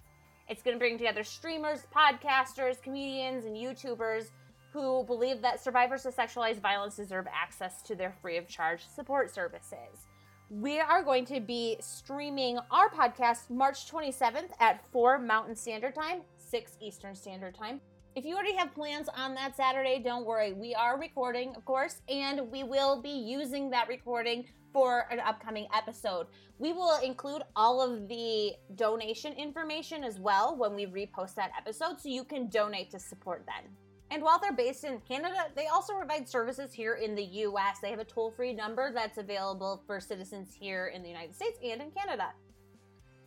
[0.49, 4.31] It's going to bring together streamers, podcasters, comedians, and YouTubers
[4.73, 9.33] who believe that survivors of sexualized violence deserve access to their free of charge support
[9.33, 10.07] services
[10.51, 16.21] we are going to be streaming our podcast March 27th at 4 Mountain Standard Time,
[16.37, 17.81] 6 Eastern Standard Time.
[18.15, 20.53] If you already have plans on that Saturday, don't worry.
[20.53, 25.67] We are recording, of course, and we will be using that recording for an upcoming
[25.75, 26.27] episode.
[26.59, 32.01] We will include all of the donation information as well when we repost that episode
[32.01, 33.71] so you can donate to support then.
[34.15, 37.81] And while they're based in Canada, they also provide services here in the US.
[37.81, 41.59] They have a toll free number that's available for citizens here in the United States
[41.65, 42.29] and in Canada.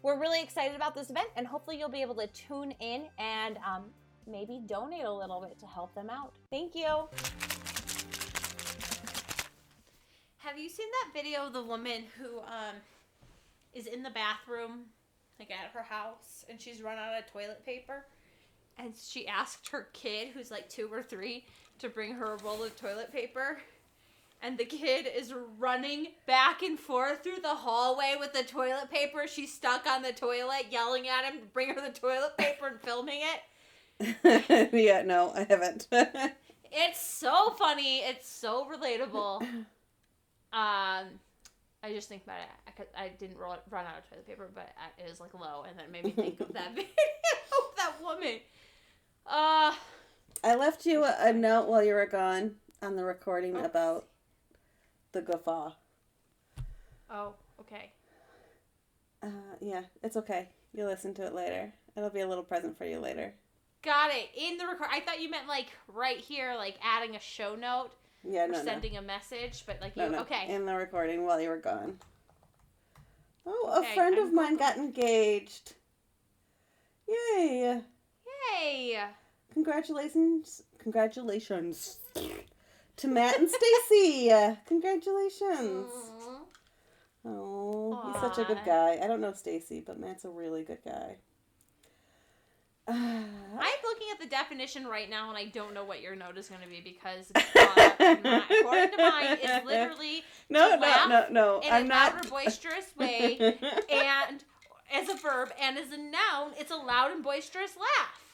[0.01, 3.57] We're really excited about this event, and hopefully, you'll be able to tune in and
[3.57, 3.89] um,
[4.25, 6.31] maybe donate a little bit to help them out.
[6.51, 7.09] Thank you.
[10.37, 12.75] Have you seen that video of the woman who um
[13.73, 14.85] is in the bathroom,
[15.37, 18.05] like at her house, and she's run out of toilet paper?
[18.79, 21.45] And she asked her kid, who's like two or three,
[21.79, 23.59] to bring her a roll of toilet paper.
[24.41, 29.25] And the kid is running back and forth through the hallway with the toilet paper.
[29.27, 32.79] She's stuck on the toilet, yelling at him to bring her the toilet paper and
[32.79, 34.69] filming it.
[34.73, 35.87] yeah, no, I haven't.
[36.71, 37.99] It's so funny.
[37.99, 39.41] It's so relatable.
[39.41, 39.65] Um,
[41.83, 42.87] I just think about it.
[42.97, 45.77] I, I didn't roll, run out of toilet paper, but it was like low, and
[45.77, 48.39] then it made me think of that video of that woman.
[49.27, 49.73] Uh,
[50.43, 53.63] I left you a, a note while you were gone on the recording Oh.
[53.63, 54.07] about
[55.11, 55.71] the guffaw.
[57.09, 57.91] oh, okay.
[59.23, 59.27] Uh,
[59.59, 60.47] yeah, it's okay.
[60.73, 61.73] You'll listen to it later.
[61.95, 63.33] It'll be a little present for you later.
[63.81, 64.29] Got it.
[64.37, 67.89] In the record, I thought you meant like right here, like adding a show note
[68.23, 68.63] Yeah, or no, no.
[68.63, 70.19] sending a message, but like you, no, no.
[70.21, 70.45] okay.
[70.53, 71.97] In the recording while you were gone.
[73.45, 75.73] Oh, a friend I'm of mine got engaged.
[77.07, 77.81] Yay!
[78.51, 78.99] Hey,
[79.53, 80.63] Congratulations!
[80.77, 81.99] Congratulations
[82.97, 84.31] to Matt and Stacy.
[84.67, 85.91] Congratulations!
[85.91, 86.39] Aw.
[87.25, 88.99] Oh, he's such a good guy.
[89.01, 91.17] I don't know Stacy, but Matt's a really good guy.
[92.87, 96.37] Uh, I'm looking at the definition right now, and I don't know what your note
[96.37, 97.41] is going to be because, uh,
[98.23, 101.59] my, according to mine, is literally no, to no, laugh no, no.
[101.61, 102.15] in I'm an not.
[102.15, 103.37] outer boisterous way,
[103.91, 104.43] and
[104.93, 108.26] as a verb, and as a noun, it's a loud and boisterous laugh.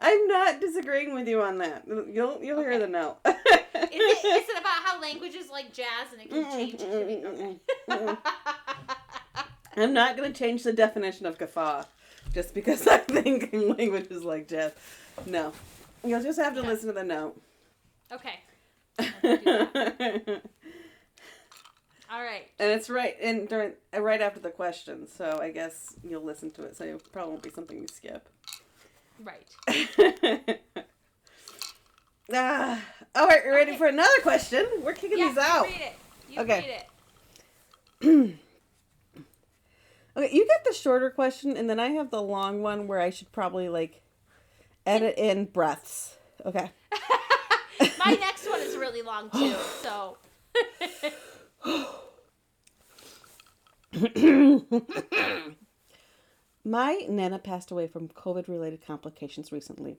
[0.00, 1.84] I'm not disagreeing with you on that.
[1.86, 3.18] You'll you'll hear the note.
[3.26, 3.34] Is
[3.74, 6.74] it, is it about how language is like jazz and it can change?
[6.74, 8.16] It to be, okay.
[9.76, 11.84] I'm not going to change the definition of guffaw
[12.34, 14.72] just because I think language is like jazz.
[15.26, 15.52] No.
[16.04, 16.68] You'll just have to Okay.
[16.68, 17.40] listen to the note.
[18.12, 18.40] okay.
[22.12, 22.48] All right.
[22.58, 26.64] And it's right in during right after the question, so I guess you'll listen to
[26.64, 26.76] it.
[26.76, 28.28] So it probably won't be something you skip.
[29.22, 29.46] Right.
[32.32, 32.82] ah,
[33.14, 33.78] all right, you ready Okay.
[33.78, 34.66] for another question?
[34.82, 35.66] We're kicking Yeah, these out.
[35.66, 35.94] you read it.
[36.28, 36.66] You Okay.
[38.02, 38.38] read it.
[40.16, 43.10] Okay, you get the shorter question, and then I have the long one where I
[43.10, 44.02] should probably like
[44.84, 46.16] edit in breaths.
[46.44, 46.72] Okay.
[47.96, 50.18] My next one is really long too, so.
[56.64, 59.98] My Nana passed away from COVID related complications recently.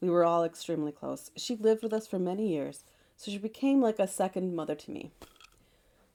[0.00, 1.30] We were all extremely close.
[1.36, 2.84] She lived with us for many years,
[3.16, 5.12] so she became like a second mother to me.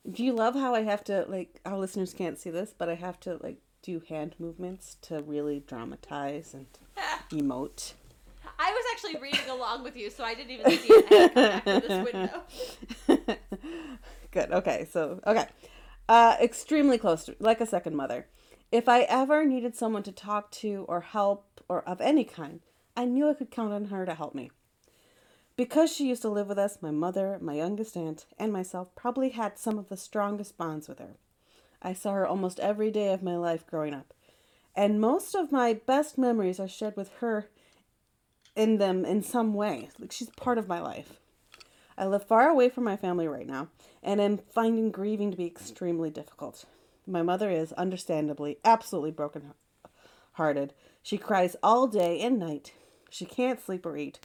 [0.10, 2.95] Do you love how I have to like our listeners can't see this, but I
[2.95, 6.68] have to like do hand movements to really dramatize and
[7.32, 7.93] emote.
[8.60, 11.05] I was actually reading along with you, so I didn't even see it.
[11.12, 12.14] I come back to this
[13.08, 13.38] window.
[14.32, 14.51] Good.
[14.51, 14.88] Okay.
[14.91, 15.47] So, okay.
[16.10, 18.28] Uh, extremely close to, like a second mother.
[18.70, 22.59] If I ever needed someone to talk to or help or of any kind,
[22.97, 24.51] I knew I could count on her to help me.
[25.55, 29.30] Because she used to live with us, my mother, my youngest aunt, and myself probably
[29.30, 31.15] had some of the strongest bonds with her.
[31.82, 34.13] I saw her almost every day of my life growing up,
[34.76, 37.49] and most of my best memories are shared with her
[38.55, 39.89] in them in some way.
[39.97, 41.22] Like she's part of my life.
[41.97, 43.70] I live far away from my family right now,
[44.03, 46.65] and am finding grieving to be extremely difficult.
[47.08, 49.53] My mother is, understandably, absolutely broken
[50.38, 50.74] hearted.
[51.01, 52.72] She cries all day and night.
[53.10, 54.20] She can't sleep or eat.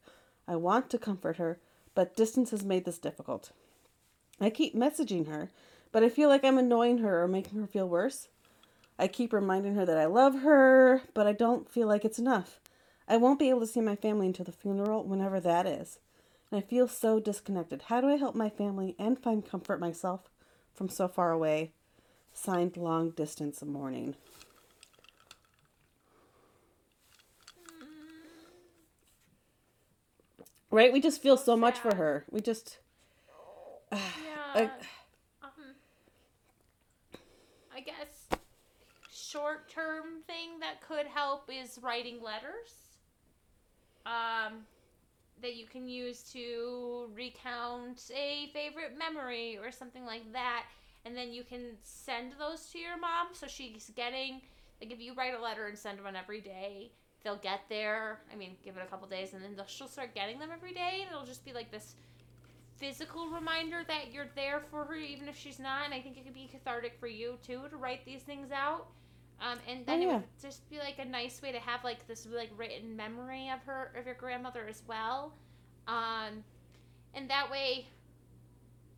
[0.47, 1.59] I want to comfort her,
[1.95, 3.53] but distance has made this difficult.
[4.41, 5.51] I keep messaging her,
[5.91, 8.29] but I feel like I'm annoying her or making her feel worse.
[8.99, 12.61] I keep reminding her that I love her, but I don't feel like it's enough.
[13.09, 15.99] I won't be able to see my family until the funeral, whenever that is.
[16.51, 17.83] And I feel so disconnected.
[17.87, 20.29] How do I help my family and find comfort myself
[20.75, 21.73] from so far away?
[22.35, 24.17] Signed long distance mourning.
[30.71, 30.93] Right?
[30.93, 32.25] We just feel so much for her.
[32.31, 32.79] We just
[33.93, 33.99] Yeah.
[34.55, 34.71] I-
[35.43, 35.51] um,
[37.75, 38.29] I guess
[39.11, 42.75] short term thing that could help is writing letters.
[44.07, 44.67] Um,
[45.43, 50.67] that you can use to recount a favorite memory or something like that,
[51.05, 53.29] and then you can send those to your mom.
[53.33, 54.41] So she's getting
[54.81, 56.93] like if you write a letter and send one every day.
[57.25, 58.19] They'll get there.
[58.33, 61.03] I mean, give it a couple days, and then she'll start getting them every day,
[61.03, 61.95] and it'll just be like this
[62.79, 65.85] physical reminder that you're there for her even if she's not.
[65.85, 68.89] And i think it could be cathartic for you too to write these things out.
[69.41, 72.07] Um, and then Oh, it would just be like a nice way to have like
[72.09, 75.33] this like written memory of her of your grandmother as well.
[75.87, 76.45] Um,
[77.15, 77.87] and that way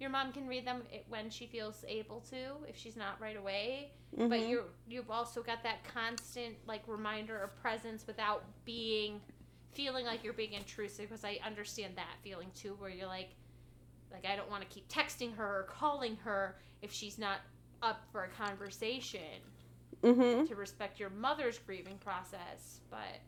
[0.01, 3.93] your mom can read them when she feels able to if she's not right away
[4.17, 4.49] but Mhm.
[4.49, 9.21] you you've also got that constant like reminder or presence without being
[9.73, 13.31] feeling like you're being intrusive because I understand that feeling too where you're like
[14.13, 17.41] like I don't want to keep texting her or calling her if she's not
[17.83, 19.43] up for a conversation
[20.03, 20.47] Mhm.
[20.49, 23.21] to respect your mother's grieving process but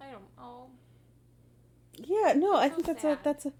[0.00, 0.70] I don't oh
[1.96, 3.18] Yeah, no, I So think that's sad.
[3.18, 3.52] a that's a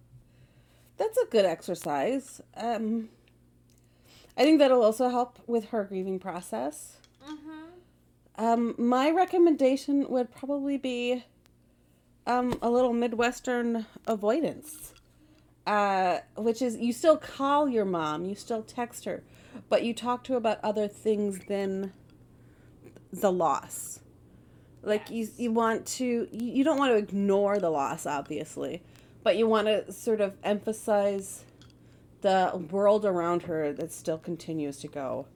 [0.96, 2.40] that's a good exercise.
[2.56, 3.08] Um
[4.36, 6.98] I think that'll also help with her grieving process.
[7.26, 7.68] mhm
[8.36, 11.24] Um my recommendation would probably be
[12.26, 14.94] um a little midwestern avoidance.
[15.66, 19.22] Uh which is you still call your mom, you still text her,
[19.68, 21.92] but you talk to her about other things than
[23.12, 24.00] the loss.
[24.86, 28.82] Like you, you want to, you, you don't want to ignore the loss, obviously,
[29.24, 31.44] but you want to sort of emphasize
[32.20, 35.26] the world around her that still continues to go,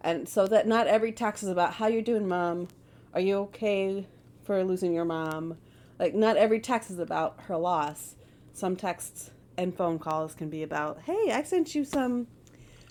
[0.00, 2.66] and so that not every text is about how you're doing, mom.
[3.14, 4.08] Are you okay
[4.42, 5.56] for losing your mom?
[6.00, 8.16] Like not every text is about her loss.
[8.52, 12.26] Some texts and phone calls can be about, hey, I sent you some,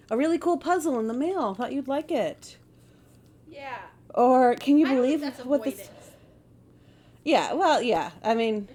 [0.10, 1.56] a really cool puzzle in the mail.
[1.56, 2.58] Thought you'd like it.
[3.50, 3.80] yeah
[4.14, 5.90] Or can you believe that's what this?
[7.24, 8.12] Yeah, well, yeah.
[8.24, 8.68] I mean,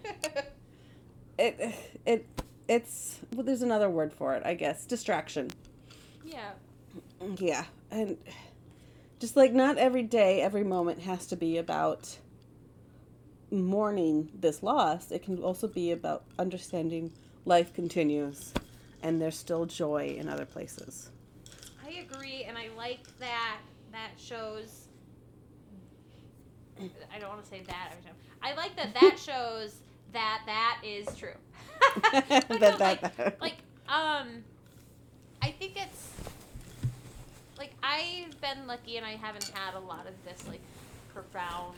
[1.39, 1.75] it
[2.07, 2.27] it
[2.69, 4.87] it's well, there's another word for it, I guess.
[4.87, 5.51] Distraction.
[6.25, 6.53] yeah
[7.39, 8.17] Yeah, and
[9.19, 12.19] just like not every day, every moment has to be about
[13.51, 15.11] mourning this loss.
[15.11, 17.13] It can also be about understanding
[17.45, 18.53] life continues,
[19.03, 21.11] and there's still joy in other places.
[21.85, 23.59] I agree, and I like that.
[23.93, 24.84] That shows.
[26.81, 28.15] I don't want to say that every time.
[28.43, 28.95] I like that.
[28.95, 29.77] That shows
[30.13, 31.35] that that is true.
[32.13, 32.29] Like,
[32.61, 33.41] That- like, that- that.
[33.41, 33.57] like,
[33.89, 34.43] um,
[35.43, 36.11] I think it's
[37.59, 40.61] like I've been lucky, and I haven't had a lot of this like
[41.13, 41.77] profound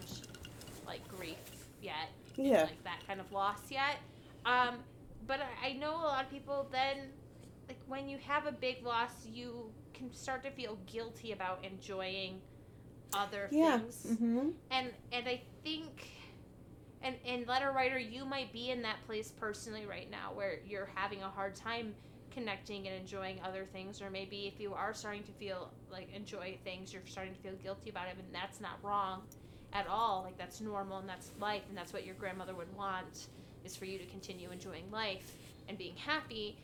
[0.87, 1.37] like grief
[1.83, 2.09] yet.
[2.37, 2.63] Yeah.
[2.63, 3.97] Like that kind of loss yet.
[4.45, 4.77] Um,
[5.27, 6.97] but I, I know a lot of people then
[7.69, 12.41] like when you have a big loss, you can start to feel guilty about enjoying
[13.13, 13.79] other Yeah.
[13.79, 14.07] things.
[14.09, 14.51] Mm-hmm.
[14.71, 16.09] And and I think
[17.03, 20.91] and and letter writer, you might be in that place personally right now where you're
[20.95, 21.95] having a hard time
[22.31, 26.59] connecting and enjoying other things or maybe if you are starting to feel like enjoy
[26.65, 29.23] things you're starting to feel guilty about it and that's not wrong
[29.73, 30.23] at all.
[30.25, 33.29] Like that's normal and that's life and that's what your grandmother would want
[33.65, 35.37] is for you to continue enjoying life
[35.69, 36.59] and being happy.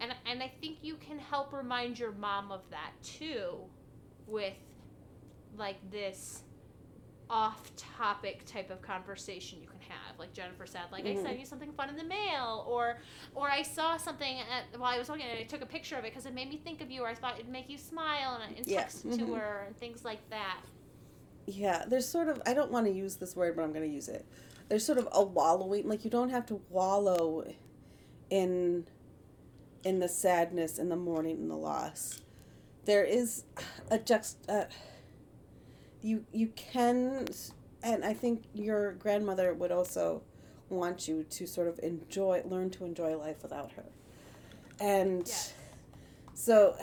[0.00, 3.56] And and I think you can help remind your mom of that too
[4.26, 4.54] with
[5.58, 6.42] like this
[7.28, 11.44] off topic type of conversation you can have like jennifer said like i sent you
[11.44, 12.98] something fun in the mail or
[13.34, 16.04] or i saw something at, while i was looking and i took a picture of
[16.04, 18.34] it because it made me think of you or i thought it'd make you smile
[18.40, 18.76] and, I- and Yeah.
[18.82, 19.36] text to Mhm.
[19.36, 20.60] her and things like that
[21.48, 23.92] Yeah, there's sort of I don't want to use this word, but I'm going to
[23.94, 24.24] use it.
[24.68, 27.44] There's sort of a wallowing, like you don't have to wallow
[28.30, 28.84] in
[29.84, 32.20] in the sadness in the mourning and the loss.
[32.84, 33.44] There is
[33.92, 34.64] a juxt uh,
[36.06, 37.26] you you can
[37.82, 40.22] and I think your grandmother would also
[40.68, 43.84] want you to sort of enjoy learn to enjoy life without her.
[44.80, 45.30] And
[46.34, 46.76] so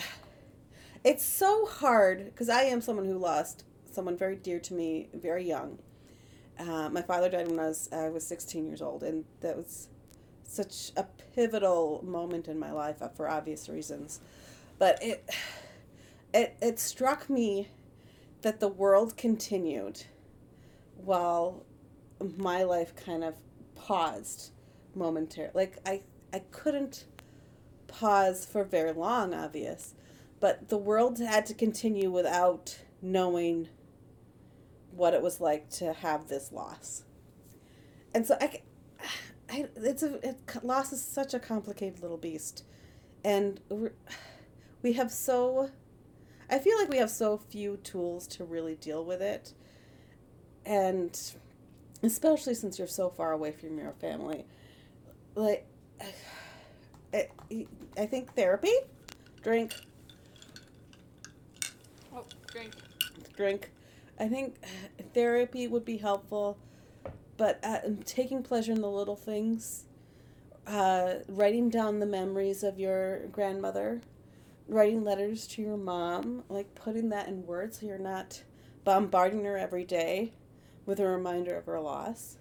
[1.03, 5.45] it's so hard because I am someone who lost someone very dear to me very
[5.45, 5.79] young.
[6.59, 9.87] Uh, my father died when I was I was 16 years old, and that was
[10.43, 11.03] such a
[11.33, 14.19] pivotal moment in my life uh, for obvious reasons.
[14.79, 15.29] But it
[16.33, 17.69] it it struck me
[18.43, 20.03] that the world continued
[20.95, 21.65] while
[22.37, 23.35] my life kind of
[23.75, 24.51] paused
[24.95, 25.51] momentarily.
[25.53, 27.05] Like I I couldn't
[27.87, 29.93] pause for very long, obvious,
[30.39, 33.69] but the world had to continue without knowing
[34.91, 37.03] what it was like to have this loss.
[38.13, 38.61] And so I,
[39.49, 42.63] I it's a it, loss is such a complicated little beast,
[43.23, 43.59] and
[44.81, 45.69] we have so,
[46.49, 49.53] I feel like we have so few tools to really deal with it,
[50.65, 51.19] and
[52.01, 54.45] especially since you're so far away from your family,
[55.35, 55.65] like,
[57.13, 57.31] it,
[57.97, 58.73] I think therapy,
[59.41, 59.73] drink,
[62.13, 62.73] oh drink.
[63.35, 63.71] Drink.
[64.19, 64.55] I think
[65.13, 66.57] therapy would be helpful,
[67.37, 69.85] but uh, taking pleasure in the little things,
[70.67, 74.01] uh, writing down the memories of your grandmother,
[74.67, 78.43] writing letters to your mom, like putting that in words so you're not
[78.83, 80.33] bombarding her every day
[80.85, 82.37] with a reminder of her loss.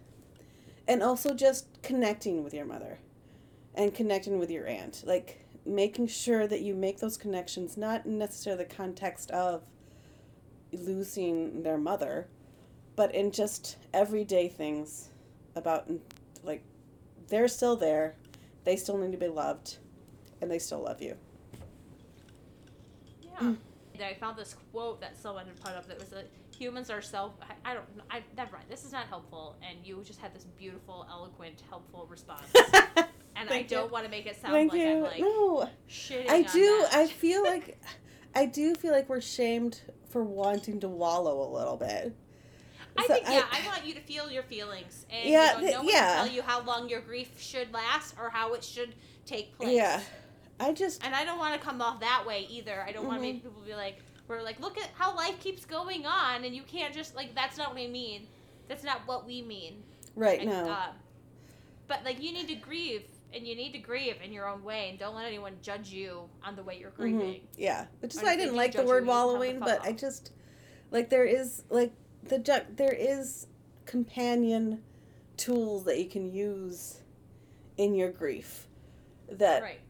[0.88, 2.98] And also just connecting with your mother
[3.74, 5.04] and connecting with your aunt.
[5.06, 9.62] Like making sure that you make those connections, not necessarily the context of
[10.72, 12.26] losing their mother,
[12.96, 15.10] but in just everyday things
[15.54, 15.90] about
[16.42, 16.62] like
[17.28, 18.16] they're still there,
[18.64, 19.78] they still need to be loved,
[20.40, 21.16] and they still love you.
[23.40, 23.52] Yeah
[23.98, 27.02] Then I found this quote that someone had put up that was that humans are
[27.02, 27.32] self.
[27.42, 27.86] I, I don't.
[28.10, 28.64] I never mind.
[28.68, 32.46] This is not helpful, and you just had this beautiful, eloquent, helpful response.
[33.34, 33.64] And I you.
[33.64, 34.88] don't want to make it sound Thank like you.
[34.88, 36.28] I'm like no, shitting.
[36.28, 36.86] I on do.
[36.92, 37.80] I feel like
[38.34, 39.80] I do feel like we're shamed
[40.10, 42.14] for wanting to wallow a little bit.
[42.96, 45.72] I So think yeah, I, want you to feel your feelings, and Yeah, you know,
[45.72, 46.16] no one yeah.
[46.16, 49.70] can tell you how long your grief should last or how it should take place.
[49.74, 50.00] Yeah,
[50.62, 52.82] I just And I don't want to come off that way either.
[52.86, 53.34] I don't want to Mm-hmm.
[53.34, 53.98] make people be like,
[54.28, 57.58] we're like, look at how life keeps going on, and you can't just like that's
[57.58, 58.26] not what I mean.
[58.68, 59.82] That's not what we mean.
[60.14, 60.68] right And, now.
[60.70, 60.86] uh,
[61.88, 63.02] but like you need to grieve,
[63.34, 66.28] and you need to grieve in your own way, and don't let anyone judge you
[66.44, 66.96] on the way you're Mhm.
[66.96, 67.40] grieving.
[67.56, 69.58] Yeah, which is why I didn't like the word you just tell them to wallowing,
[69.58, 70.30] but I just
[70.90, 71.92] like there is like
[72.24, 73.46] the ju- there is
[73.84, 74.82] companion
[75.36, 77.00] tools that you can use
[77.76, 78.66] in your grief
[79.28, 79.80] that Right.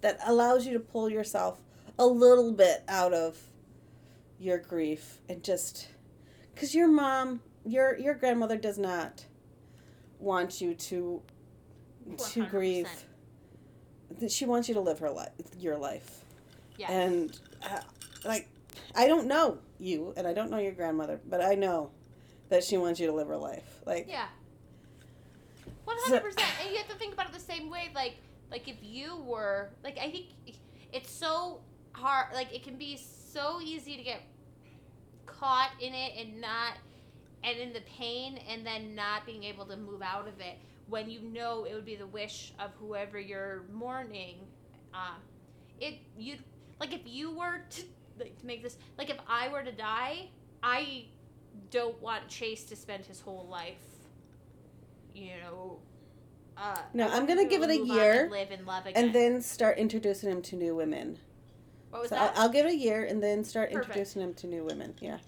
[0.00, 1.60] That allows you to pull yourself
[1.98, 3.38] a little bit out of
[4.38, 5.88] your grief and just
[6.54, 9.24] because your mom your your grandmother does not
[10.18, 11.20] want you to
[12.16, 12.50] to 100%.
[12.50, 12.88] grieve
[14.18, 16.24] that she wants you to live her life your life
[16.78, 16.90] Yes.
[16.90, 17.80] and uh,
[18.24, 18.48] like
[18.94, 21.90] i don't know you and i don't know your grandmother but i know
[22.48, 24.26] that she wants you to live her life like Yeah.
[25.84, 26.46] One hundred percent.
[26.62, 27.90] And you have to think about it the same way.
[27.94, 28.14] Like,
[28.50, 30.26] like if you were like, I think
[30.92, 31.60] it's so
[31.92, 32.34] hard.
[32.34, 34.22] Like, it can be so easy to get
[35.26, 36.74] caught in it and not,
[37.44, 41.08] and in the pain, and then not being able to move out of it when
[41.08, 44.36] you know it would be the wish of whoever you're mourning.
[44.92, 45.16] Um,
[45.80, 46.36] it you
[46.80, 47.82] like if you were to
[48.18, 50.28] like to make this like if I were to die,
[50.62, 51.04] I
[51.70, 53.76] don't want Chase to spend his whole life,
[55.14, 55.78] you know.
[56.60, 59.04] Uh, No, I'm gonna give it a year, and live and love again.
[59.04, 61.18] and then start introducing him to new women
[61.90, 62.34] what was so that?
[62.36, 63.88] I'll, I'll give it a year and then start Perfect.
[63.88, 65.18] introducing him to new women yeah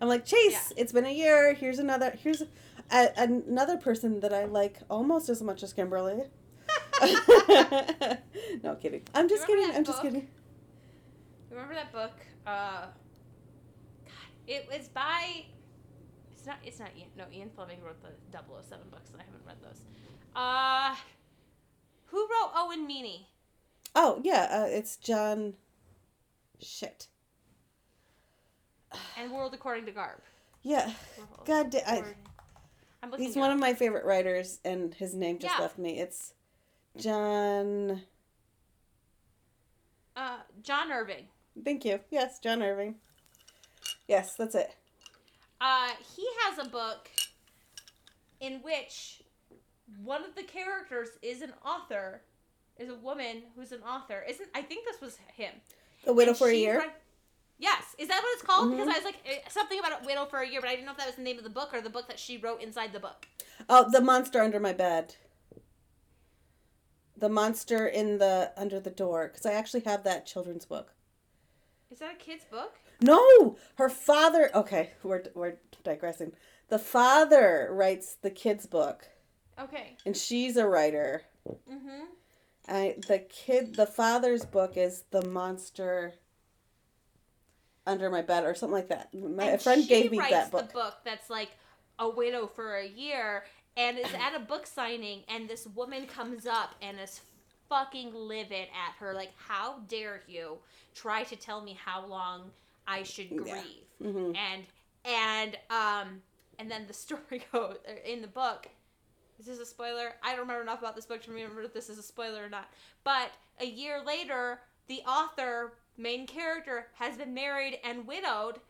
[0.00, 2.42] i'm like chase it's been a year here's another here's
[2.90, 6.22] a, another person that i like almost as much as kimberly
[8.62, 10.28] no kidding i'm just kidding i'm just kidding
[11.50, 12.12] Remember that book?
[12.46, 12.86] Uh,
[14.06, 14.12] God,
[14.46, 15.44] it was by
[16.42, 16.58] It's not.
[16.64, 17.06] It's not Ian.
[17.16, 19.80] No, Ian Fleming wrote the 007 books, and I haven't read those.
[20.34, 20.96] Uh,
[22.06, 23.28] who wrote Owen Meany?
[23.94, 25.54] Oh yeah, uh, it's John.
[26.60, 27.06] Shit.
[29.16, 30.18] And World According to Garp.
[30.64, 30.86] Yeah.
[31.16, 32.02] World God, da- I,
[33.08, 33.24] looking.
[33.24, 33.54] he's one up.
[33.54, 35.62] of my favorite writers, and his name just Yeah.
[35.62, 36.00] left me.
[36.00, 36.34] It's
[36.96, 38.02] John.
[40.16, 41.28] Uh, John Irving.
[41.64, 42.00] Thank you.
[42.10, 42.96] Yes, John Irving.
[44.08, 44.74] Yes, that's it.
[45.62, 47.08] Uh, he has a book
[48.40, 49.22] in which
[50.02, 52.20] one of the characters is an author,
[52.78, 54.24] is a woman who's an author.
[54.28, 55.52] Isn't I think this was him.
[56.04, 56.84] The Widow And for a Year.
[57.60, 58.72] yes, is that what it's called?
[58.72, 58.92] Because Mhm.
[58.92, 60.92] I was like eh, something about a widow for a year, but I didn't know
[60.92, 62.92] if that was the name of the book or the book that she wrote inside
[62.92, 63.28] the book.
[63.68, 65.14] Oh, the monster under my bed.
[67.16, 70.92] The monster in the under the door, because I actually have that children's book.
[71.92, 72.74] Is that a kid's book?
[73.02, 74.50] No, her father.
[74.54, 76.32] Okay, we're we're digressing.
[76.68, 79.08] The father writes the kids' book,
[79.58, 79.96] Okay.
[80.06, 81.22] and she's a writer.
[81.48, 82.04] Mm-hmm.
[82.68, 86.14] I the kid the father's book is the monster
[87.86, 89.12] under my bed or something like that.
[89.12, 90.68] My and friend gave me that book.
[90.68, 91.50] the book that's like
[91.98, 93.44] a widow for a year
[93.76, 97.20] and is at a book signing and this woman comes up and is
[97.68, 100.58] fucking livid at her like how dare you
[100.94, 102.50] try to tell me how long
[102.86, 103.46] I should grieve
[104.00, 104.06] Yeah.
[104.08, 104.36] Mhm.
[104.36, 104.66] and
[105.04, 106.22] and um
[106.58, 108.68] and then the story goes in the book
[109.38, 110.14] is this a spoiler?
[110.22, 112.48] I don't remember enough about this book to remember if this is a spoiler or
[112.48, 112.70] not.
[113.02, 118.60] But a year later, the author, main character, has been married and widowed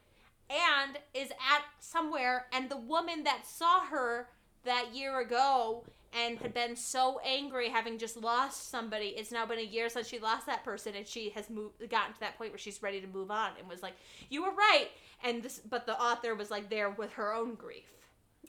[0.49, 4.29] and is at somewhere, and the woman that saw her
[4.65, 5.85] that year ago
[6.15, 10.07] and had been so angry having just lost somebody it's now been a year since
[10.09, 13.01] she lost that person and she has moved gotten to that point where she's ready
[13.01, 13.95] to move on and was like
[14.29, 14.89] you were right
[15.25, 17.85] and this but the author was like there with her own grief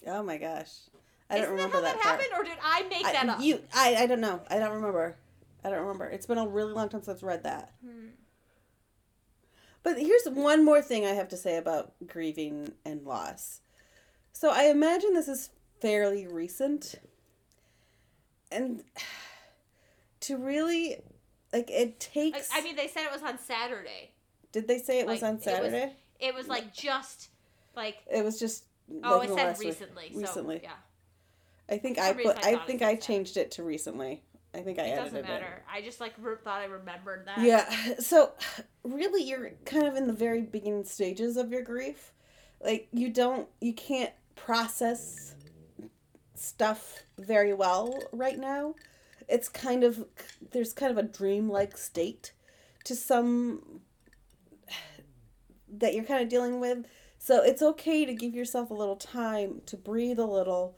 [0.05, 0.69] Oh my gosh,
[1.29, 2.21] I Isn't don't remember that how that, part.
[2.21, 4.41] happened or did i make that up You, I, I don't know.
[4.49, 5.15] I don't remember.
[5.63, 6.05] I don't remember.
[6.07, 7.71] It's been a really long time since I've read that.
[7.85, 8.07] Hmm.
[9.81, 13.61] But here's one more thing I have to say about grieving and loss.
[14.33, 15.49] So I imagine this is
[15.81, 16.95] fairly recent.
[18.53, 18.83] And
[20.21, 20.97] to really
[21.51, 24.11] like it takes I mean, they said it was on Saturday.
[24.51, 25.93] did they say it was like, on it was- Saturday?
[26.19, 27.29] It was like just
[27.75, 28.63] like It was just
[29.03, 29.67] oh, like it said last week.
[29.69, 30.11] recently.
[30.13, 30.59] So, Recently.
[30.63, 30.71] yeah,
[31.69, 33.01] I think I put I I think I Saturday.
[33.01, 34.23] changed it to recently.
[34.55, 35.27] I think I it edited doesn't it.
[35.27, 35.63] matter.
[35.69, 37.39] I just like re- thought I remembered that.
[37.41, 37.65] Yeah.
[37.99, 38.31] So
[38.83, 42.13] really you're kind of in the very beginning stages of your grief.
[42.61, 45.32] Like you don't you can't process
[46.43, 48.75] stuff very well right now.
[49.27, 50.05] It's kind of
[50.51, 52.33] there's kind of a dreamlike state
[52.85, 53.81] to some
[55.77, 56.85] that you're kind of dealing with.
[57.17, 60.77] So it's okay to give yourself a little time to breathe a little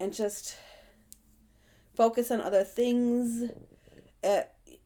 [0.00, 0.56] and just
[1.94, 3.50] focus on other things.
[4.24, 4.42] Uh,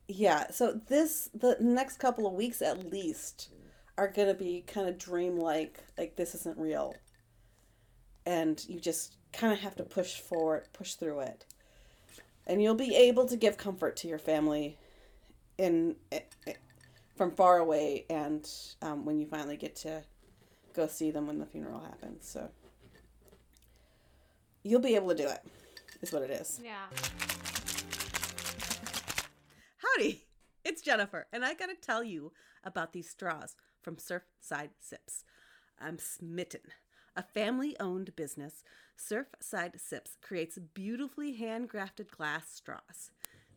[0.08, 3.48] yeah, so this the next couple of weeks at least
[3.96, 6.94] are going to be kind of dreamlike, like this isn't real.
[8.26, 11.44] And you just kind of have to push forward, push through it.
[12.46, 14.78] And you'll be able to give comfort to your family
[15.58, 16.54] in, eh, eh,
[17.16, 18.48] from far away and
[18.82, 20.02] um, when you finally get to
[20.74, 22.28] go see them when the funeral happens.
[22.28, 22.50] So
[24.62, 25.40] you'll be able to do it.
[26.02, 26.60] Is what it is.
[26.62, 26.84] Yeah.
[29.78, 30.24] Howdy,
[30.64, 32.32] it's Jennifer, and I gotta tell you
[32.62, 35.24] about these straws from Surfside Sips.
[35.80, 36.60] I'm smitten.
[37.16, 38.64] A family owned business,
[38.98, 43.10] Surfside Sips creates beautifully handcrafted glass straws.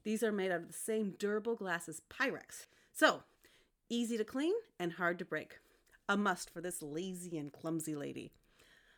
[0.03, 2.67] These are made out of the same durable glass as Pyrex.
[2.93, 3.23] So,
[3.89, 5.57] easy to clean and hard to break.
[6.07, 8.31] A must for this lazy and clumsy lady.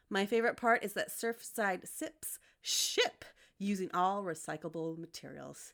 [0.10, 3.24] My favorite part is that Surfside Sips ship
[3.58, 5.74] using all recyclable materials.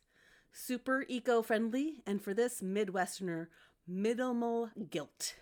[0.51, 3.47] Super eco friendly, and for this Midwesterner,
[3.87, 5.35] minimal guilt.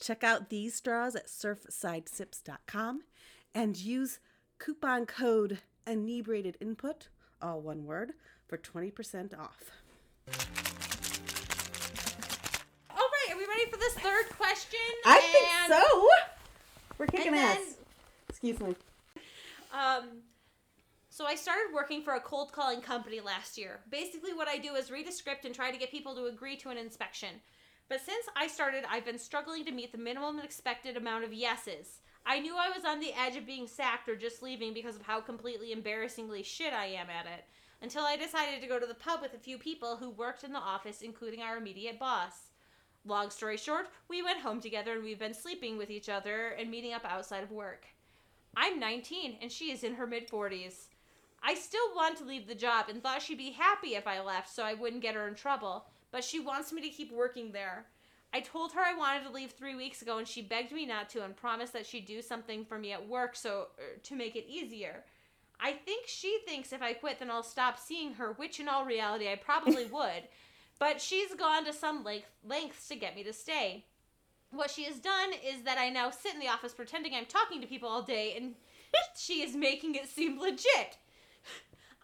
[0.00, 3.02] Check out these straws at surfsidesips.com
[3.54, 4.20] and use
[4.58, 7.08] coupon code inebriated input,
[7.42, 8.12] all one word,
[8.46, 9.64] for 20% off.
[12.90, 14.78] All right, are we ready for this third question?
[15.04, 16.08] I And, think so.
[16.98, 17.74] We're kicking then, ass.
[18.28, 18.74] Excuse me.
[19.72, 20.04] um,
[21.10, 23.80] so I started working for a cold calling company last year.
[23.90, 26.56] Basically, what I do is read a script and try to get people to agree
[26.58, 27.30] to an inspection.
[27.88, 32.00] But since I started, I've been struggling to meet the minimum expected amount of yeses.
[32.26, 35.02] I knew I was on the edge of being sacked or just leaving because of
[35.02, 37.44] how completely embarrassingly shit I am at it.
[37.80, 40.52] Until I decided to go to the pub with a few people who worked in
[40.52, 42.50] the office, including our immediate boss.
[43.06, 46.70] Long story short, we went home together and we've been sleeping with each other and
[46.70, 47.86] meeting up outside of work.
[48.54, 50.88] I'm 19 and she is in her mid 40s.
[51.42, 54.50] I still want to leave the job and thought she'd be happy if I left
[54.50, 57.86] so I wouldn't get her in trouble, but she wants me to keep working there.
[58.32, 61.08] I told her I wanted to leave three weeks ago and she begged me not
[61.10, 64.36] to and promised that she'd do something for me at work so er, to make
[64.36, 65.04] it easier.
[65.60, 68.84] I think she thinks if I quit then I'll stop seeing her, which in all
[68.84, 70.24] reality I probably would.
[70.78, 73.84] But she's gone to some length, lengths to get me to stay.
[74.50, 77.60] What she has done is that I now sit in the office pretending I'm talking
[77.60, 78.54] to people all day and
[79.16, 80.98] she is making it seem legit.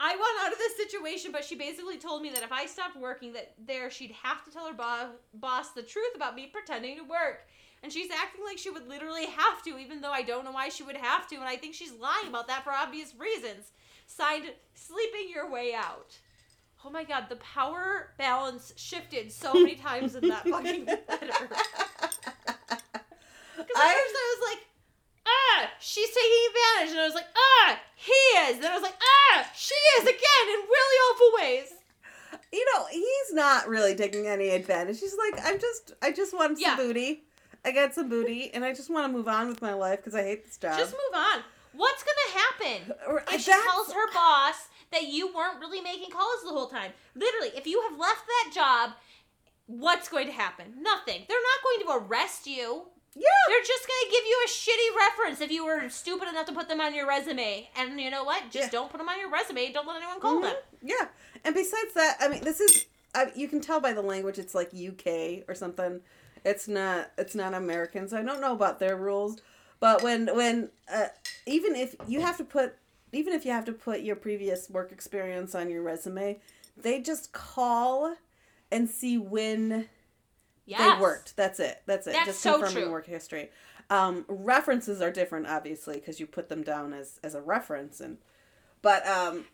[0.06, 2.94] I want out of this situation, but she basically told me that if I stopped
[2.94, 6.98] working that there she'd have to tell her bo- boss the truth about me pretending
[6.98, 7.46] to work.
[7.82, 10.68] And she's acting like she would literally have to, even though I don't know why
[10.68, 13.72] she would have to, and I think she's lying about that for obvious reasons.
[14.06, 16.18] Signed, sleeping your way out.
[16.84, 21.08] Oh my god, the power balance shifted so many times in that fucking letter.
[21.08, 21.58] Because
[23.56, 24.58] at I- first I was like,
[25.26, 26.90] ah, she's taking advantage.
[26.92, 28.12] And I was like, ah, he
[28.50, 28.58] is.
[28.60, 28.96] Then I was like,
[29.34, 31.72] ah, she is again in really awful ways.
[32.52, 35.00] You know, he's not really taking any advantage.
[35.00, 36.76] He's like, I'm just, I just want some Yeah.
[36.76, 37.24] booty.
[37.64, 40.14] I got some booty, and I just want to move on with my life because
[40.14, 40.78] I hate this job.
[40.78, 41.42] Just move on.
[41.72, 42.94] What's gonna happen
[43.32, 46.92] if she tells her boss that you weren't really making calls the whole time?
[47.14, 48.90] Literally, if you have left that job,
[49.66, 50.66] what's going to happen?
[50.82, 51.22] Nothing.
[51.28, 52.84] They're not going to arrest you.
[53.16, 53.22] Yeah.
[53.48, 56.68] They're just gonna give you a shitty reference if you were stupid enough to put
[56.68, 57.68] them on your resume.
[57.76, 58.44] And you know what?
[58.50, 58.70] Just Yeah.
[58.70, 59.72] don't put them on your resume.
[59.72, 60.42] Don't let anyone call Mhm.
[60.42, 60.56] them.
[60.82, 61.08] Yeah,
[61.44, 62.86] and besides that, I mean, this is
[63.16, 66.00] I, you can tell by the language it's like UK or something.
[66.44, 69.40] It's not it's not American, so I don't know about their rules.
[69.78, 71.06] But when when uh,
[71.46, 72.76] even if you have to put
[73.12, 76.40] even if you have to put your previous work experience on your resume,
[76.76, 78.16] they just call
[78.72, 79.88] and see when
[80.66, 80.80] Yes.
[80.96, 81.36] they worked.
[81.36, 81.82] That's it.
[81.86, 82.12] That's it.
[82.14, 82.92] That's just so confirming true.
[82.92, 83.50] work history.
[83.90, 88.16] Um, references are different, obviously, because you put them down as as a reference, and
[88.82, 89.44] but um,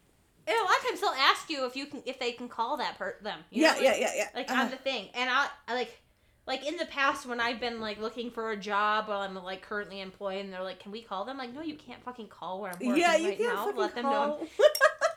[0.46, 2.76] And a lot of times they'll ask you if you can if they can call
[2.76, 3.40] that per them.
[3.50, 4.28] You yeah, know, yeah, like- yeah, yeah.
[4.34, 6.00] Like Uh, on the thing, and I, I like.
[6.46, 9.62] Like in the past, when I've been like looking for a job while I'm like
[9.62, 12.60] currently employed, and they're like, "Can we call them?" Like, no, you can't fucking call
[12.60, 13.64] where I'm working yeah, you right can't now.
[13.66, 14.10] fucking Let them know.
[14.10, 14.38] call.
[14.40, 14.48] I'm-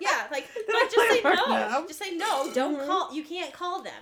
[0.02, 1.34] Yeah, like, like, just say no.
[1.48, 2.52] "No." Just say no.
[2.54, 2.86] Don't Mhm.
[2.86, 3.14] call.
[3.16, 3.94] You can't call them.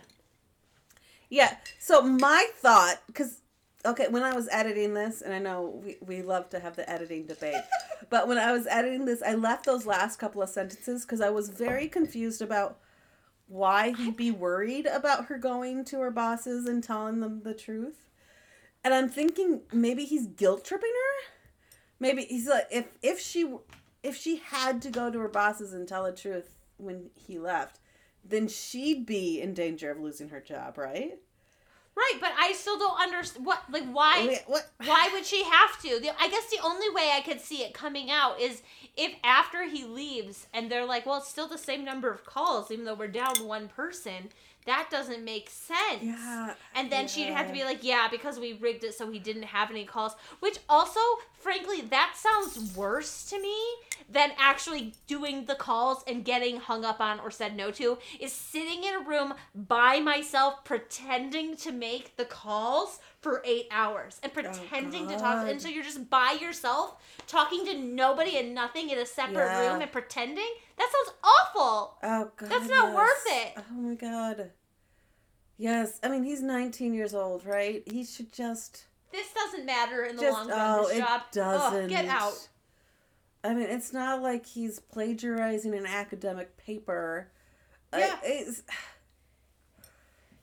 [1.31, 1.55] Yeah.
[1.79, 3.39] So my thought, because
[3.85, 6.87] okay, when I was editing this, and I know we, we love to have the
[6.87, 7.63] editing debate,
[8.11, 11.29] but when I was editing this, I left those last couple of sentences because I
[11.29, 12.77] was very confused about
[13.47, 18.09] why he'd be worried about her going to her bosses and telling them the truth.
[18.83, 21.31] And I'm thinking maybe he's guilt tripping her.
[21.99, 23.53] Maybe he's like if if she
[24.03, 27.79] if she had to go to her bosses and tell the truth when he left,
[28.23, 31.19] then she'd be in danger of losing her job, right?
[31.93, 34.69] Right, but I still don't understand what like why Wait, what?
[34.85, 35.99] why would she have to?
[35.99, 38.61] The, I guess the only way I could see it coming out is
[38.95, 42.71] if after he leaves and they're like, well, it's still the same number of calls,
[42.71, 44.29] even though we're down one person.
[44.65, 46.03] That doesn't make sense.
[46.03, 46.53] Yeah.
[46.75, 49.43] And then she'd have to be like, yeah, because we rigged it so he didn't
[49.43, 50.13] have any calls.
[50.39, 50.99] Which also,
[51.39, 53.55] frankly, that sounds worse to me
[54.09, 57.97] than actually doing the calls and getting hung up on or said no to.
[58.19, 64.19] Is sitting in a room by myself pretending to make the calls for eight hours
[64.23, 65.47] and oh, pretending to talk.
[65.47, 66.97] And so you're just by yourself
[67.27, 69.71] talking to nobody and nothing in a separate Yeah.
[69.73, 70.49] room and pretending?
[70.77, 71.97] That sounds awful.
[72.03, 72.49] Oh god.
[72.49, 72.95] That's not yes.
[72.95, 73.53] worth it.
[73.57, 74.51] Oh my god.
[75.57, 77.83] Yes, I mean he's 19 years old, right?
[77.85, 80.79] He should just This doesn't matter in the just long run.
[80.79, 81.21] oh, this it job.
[81.31, 81.87] doesn't.
[81.89, 82.47] Get out.
[83.43, 87.29] I mean, it's not like he's plagiarizing an academic paper.
[87.93, 88.19] I- Yeah.
[88.23, 88.63] it's,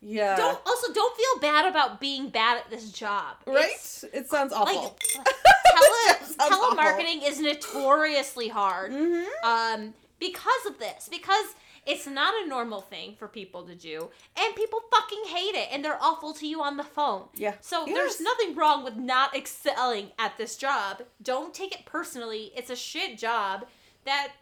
[0.01, 0.36] yeah.
[0.36, 3.36] Don't also don't feel bad about being bad at this job.
[3.46, 3.66] right?
[3.74, 4.82] It's, it sounds awful.
[4.82, 6.76] like tele, Sounds awful.
[6.76, 8.92] telemarketing is notoriously hard.
[8.92, 9.24] mm-hmm.
[9.49, 11.55] Um, because of this, because
[11.86, 15.84] it's not a normal thing for people to do, and people fucking hate it, and
[15.84, 17.24] they're awful to you on the phone.
[17.34, 17.55] Yeah.
[17.61, 17.94] So Yes.
[17.96, 21.03] there's nothing wrong with not excelling at this job.
[21.22, 22.51] Don't take it personally.
[22.57, 23.66] It's a shit job
[24.05, 24.32] that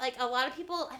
[0.00, 0.90] like a lot of people.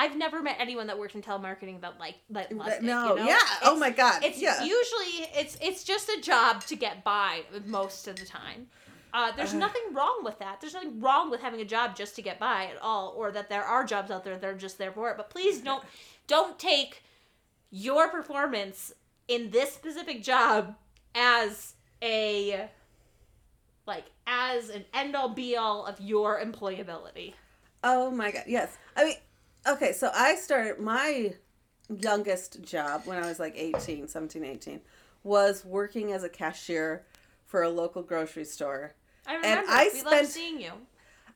[0.00, 2.82] I've never met anyone that worked in telemarketing that like that loved it.
[2.82, 3.26] no, you know?
[3.26, 3.38] yeah.
[3.64, 4.24] oh my god.
[4.24, 4.64] It's yeah.
[4.64, 8.68] usually it's it's just a job to get by most of the time.
[9.12, 9.60] Uh, there's Ugh.
[9.60, 10.58] nothing wrong with that.
[10.58, 13.50] There's nothing wrong with having a job just to get by at all, or that
[13.50, 15.18] there are jobs out there that are just there for it.
[15.18, 15.84] But please don't
[16.26, 17.02] don't take
[17.70, 18.94] your performance
[19.28, 20.76] in this specific job
[21.14, 22.70] as a
[23.86, 27.34] like as an end all be all of your employability.
[27.84, 28.44] Oh my god.
[28.46, 28.78] Yes.
[28.96, 29.16] I mean,
[29.66, 31.34] okay, so I started my
[31.88, 34.80] youngest job when I was like 18, 17, 18
[35.22, 37.04] was working as a cashier
[37.46, 38.94] for a local grocery store.
[39.26, 39.70] I remember.
[39.70, 40.72] I we spent- loved seeing you.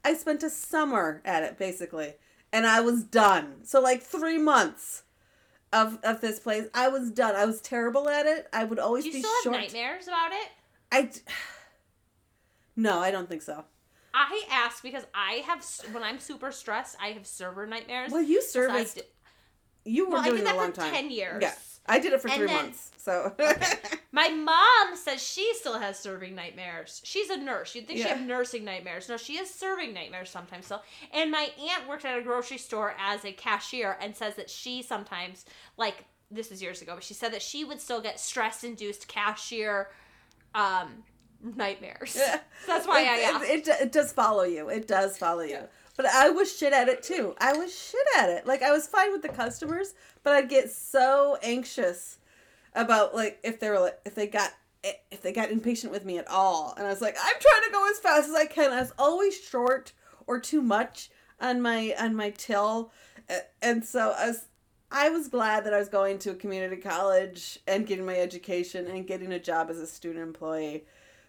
[0.04, 2.14] I spent a summer at it basically,
[2.52, 3.64] and I was done.
[3.64, 5.02] So like three months
[5.72, 7.34] of of this place, I was done.
[7.34, 8.46] I was terrible at it.
[8.52, 10.48] I would always Do you be still have nightmares about it?
[10.92, 11.10] I.
[12.76, 13.64] no, I don't think so.
[14.16, 18.12] I ask because I have when I'm super stressed, I have server nightmares.
[18.12, 18.94] Well, you I serviced.
[18.94, 19.04] did-
[19.84, 20.92] You were well, I doing did it a that long for time.
[20.92, 21.42] ten years.
[21.42, 21.54] Yeah,
[21.86, 22.92] I did it for And three then- months.
[22.96, 23.34] So
[24.12, 27.00] My mom says she still has serving nightmares.
[27.04, 27.74] She's a nurse.
[27.74, 28.14] You'd think she Yeah.
[28.14, 29.08] had nursing nightmares.
[29.08, 30.82] No, she has serving nightmares sometimes still.
[31.12, 34.82] And my aunt worked at a grocery store as a cashier and says that she
[34.82, 35.44] sometimes,
[35.76, 39.08] like, this is years ago, but she said that she would still get stress induced
[39.08, 39.90] cashier
[40.54, 41.02] um,
[41.56, 42.16] nightmares.
[42.16, 42.36] Yeah.
[42.36, 43.44] So that's why I it, asked.
[43.44, 44.68] it, it, it does follow you.
[44.68, 45.60] It does follow you.
[45.96, 47.34] But I was shit at it too.
[47.38, 48.46] I was shit at it.
[48.46, 52.18] Like I was fine with the customers, but I'd get so anxious
[52.74, 56.18] about like if they were like if they got if they got impatient with me
[56.18, 58.72] at all, and I was like, I'm trying to go as fast as I can.
[58.72, 59.92] I was always short
[60.26, 62.92] or too much on my on my till,
[63.62, 64.46] and so I was
[64.90, 68.86] I was glad that I was going to a community college and getting my education
[68.86, 70.84] and getting a job as a student employee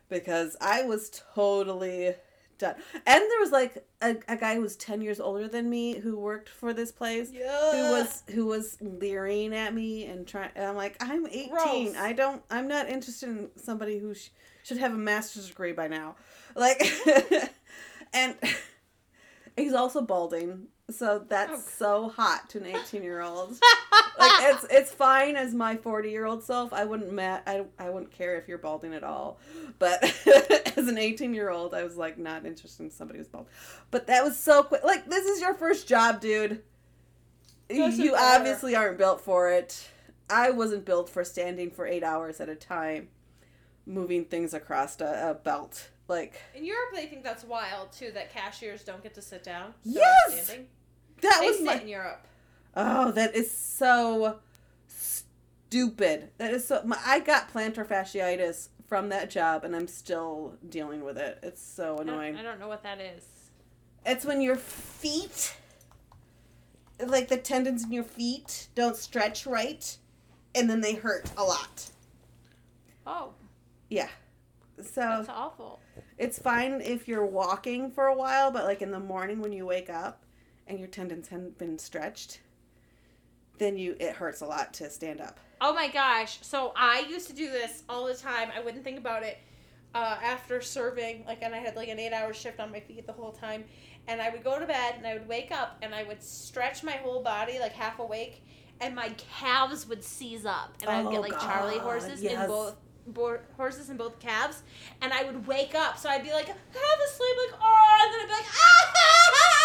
[0.10, 2.14] because I was totally
[2.58, 2.76] done.
[2.94, 6.18] And there was like a, a guy who was 10 years older than me who
[6.18, 7.72] worked for this place Yeah.
[7.72, 11.50] who was who was leering at me and trying and I'm like I'm 18.
[11.50, 11.96] Gross.
[11.98, 14.30] I don't I'm not interested in somebody who sh-
[14.64, 16.16] should have a master's degree by now.
[16.56, 16.82] Like
[18.14, 18.36] and
[19.58, 20.68] he's also balding.
[20.92, 21.58] So that's Oh.
[21.78, 23.52] so hot to an 18 year old
[24.20, 27.90] like it's it's fine as my 40 year old self i wouldn't ma- I, I
[27.90, 29.40] wouldn't care if you're balding at all
[29.80, 30.04] but
[30.78, 33.48] as an 18 year old i was like not interested in somebody who's bald
[33.90, 36.62] but that was so quick like this is your first job dude
[37.68, 38.40] Doesn't you matter.
[38.40, 39.90] obviously aren't built for it
[40.30, 43.08] i wasn't built for standing for eight hours at a time
[43.88, 48.12] moving things across a, a belt like In Europe, they think that's wild too.
[48.12, 49.74] That cashiers don't get to sit down.
[49.84, 50.46] Yes!
[50.46, 50.68] standing.
[51.30, 52.26] That They was sit my in Europe.
[52.76, 54.40] Oh, that is so
[54.88, 56.30] stupid.
[56.38, 56.82] That is so.
[56.86, 61.40] My, I got plantar fasciitis from that job, and I'm still dealing with it.
[61.44, 62.36] It's so I don't, annoying.
[62.36, 63.24] I don't know what that is.
[64.06, 65.56] It's when your feet,
[67.06, 69.98] like the tendons in your feet, don't stretch right,
[70.54, 71.90] and then they hurt a lot.
[73.08, 73.34] Oh,
[73.90, 74.10] Yeah.
[74.78, 75.80] So that's awful.
[76.18, 79.66] it's fine if you're walking for a while, but like in the morning when you
[79.66, 80.25] wake up
[80.68, 82.42] and your tendons haven't been stretched,
[83.58, 85.40] then you it hurts a lot to stand up.
[85.62, 86.40] Oh my gosh.
[86.42, 88.50] So I used to do this all the time.
[88.56, 89.38] I wouldn't think about it
[89.94, 93.08] uh, after serving, like, and I had like an eight hour shift on my feet
[93.08, 93.64] the whole time.
[94.08, 96.84] And I would go to bed and I would wake up and I would stretch
[96.84, 98.44] my whole body, like half awake,
[98.82, 99.10] and my
[99.40, 100.76] calves would seize up.
[100.82, 102.42] And I would Oh, get like Charlie horses yes.
[102.44, 102.76] in both.
[103.08, 104.64] Bo- horses in both calves,
[105.00, 105.96] and I would wake up.
[105.96, 109.62] So I'd be like half asleep, like oh, and then I'd be like ah.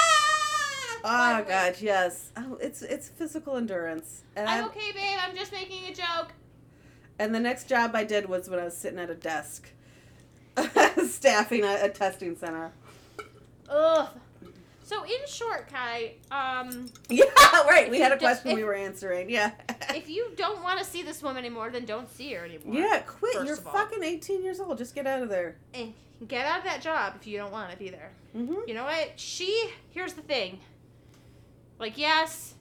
[1.04, 2.30] Oh god, yes.
[2.36, 4.22] Oh, it's it's physical endurance.
[4.36, 5.18] And I'm I, okay, babe.
[5.22, 6.32] I'm just making a joke.
[7.18, 9.68] and the next job I did was when I was sitting at a desk,
[11.06, 12.72] staffing a, a testing center.
[13.68, 14.08] Ugh.
[14.82, 17.24] So in short, Kai, um, Yeah,
[17.68, 17.88] right.
[17.88, 19.30] We had a question if- we were answering.
[19.30, 19.52] Yeah.
[19.90, 22.74] if you don't want to see this woman anymore, then don't see her anymore.
[22.74, 23.46] yeah, quit.
[23.46, 24.78] You're fucking 18 years old.
[24.78, 25.54] Just get out of there.
[25.74, 25.94] And
[26.26, 28.10] get out of that job if you don't want to be there.
[28.36, 28.54] Mm-hmm.
[28.66, 29.12] You know what?
[29.14, 30.58] She, here's the thing.
[31.80, 32.54] Like, yes,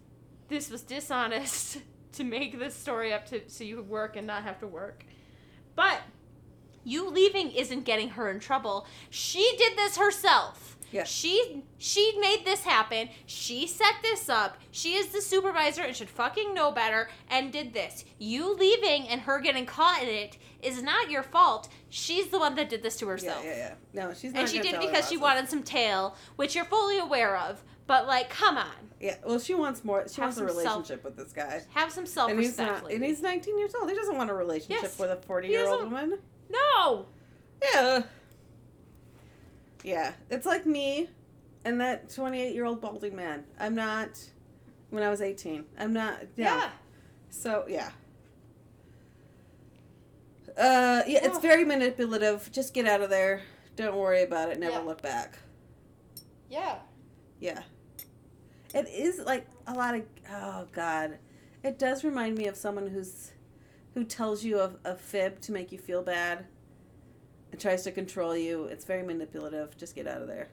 [0.47, 1.79] this was dishonest
[2.13, 5.03] to make this story up to so you could work and not have to work.
[5.75, 5.99] But
[6.85, 8.87] you leaving isn't getting her in trouble.
[9.09, 10.77] She did this herself.
[10.91, 11.03] Yeah.
[11.03, 13.09] She she made this happen.
[13.27, 14.57] She set this up.
[14.71, 18.05] She is the supervisor and should fucking know better and did this.
[18.17, 21.69] You leaving and her getting caught in it is not your fault.
[21.89, 23.43] She's the one that did this to herself.
[23.43, 23.57] yeah, yeah.
[23.93, 24.05] yeah.
[24.07, 24.41] No, she's not.
[24.41, 27.63] And she did it because she wanted some tail, which you're fully aware of.
[27.89, 28.67] But like, come on,
[28.99, 29.15] Yeah.
[29.25, 30.07] Well, she wants more.
[30.07, 31.63] She Have wants a some self- relationship with this guy.
[31.73, 32.91] have some self And he's not.
[32.91, 33.89] And he's 19 years old.
[33.89, 34.99] He doesn't want a relationship Yes.
[34.99, 36.19] with a 40 year old woman.
[36.51, 37.07] no.
[37.73, 38.03] Yeah.
[39.83, 40.13] Yeah.
[40.29, 41.09] It's like me
[41.65, 43.43] and that 28 year old balding man.
[43.59, 44.19] I'm not.
[44.91, 45.65] When I was 18.
[45.79, 46.21] I'm not.
[46.35, 46.57] Yeah.
[46.57, 46.69] Yeah.
[47.31, 47.89] So, yeah.
[50.57, 52.51] Uh, yeah, it's very manipulative.
[52.51, 53.41] Just get out of there.
[53.75, 54.59] Don't worry about it.
[54.59, 54.79] Never Yeah.
[54.81, 55.39] look back.
[56.49, 56.79] Yeah.
[57.39, 57.63] Yeah.
[58.73, 61.17] It is like a lot of oh god.
[61.63, 63.31] It does remind me of someone who's
[63.93, 66.45] who tells you a, a fib to make you feel bad
[67.51, 68.65] and tries to control you.
[68.65, 69.75] It's very manipulative.
[69.77, 70.49] Just get out of there.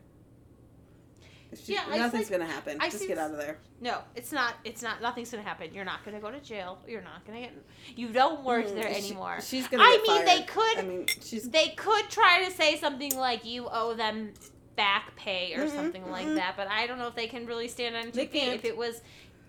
[1.64, 2.78] She, Yeah, nothing's think- gonna happen.
[2.80, 3.58] I Just get out of there.
[3.80, 4.54] No, it's not.
[4.64, 5.00] It's not.
[5.00, 5.72] Nothing's gonna happen.
[5.72, 6.78] You're not gonna go to jail.
[6.88, 7.52] You're not gonna get.
[7.94, 9.38] You don't work there Mm, She- anymore.
[9.40, 9.82] she's gonna.
[9.84, 11.48] I mean, they could- I mean, she's.
[11.48, 14.34] they could try to say something like you owe them
[14.76, 16.34] back pay or Mhm, something like mhm.
[16.36, 18.52] that, but I don't know if they can really stand on two feet.
[18.52, 19.00] If it was,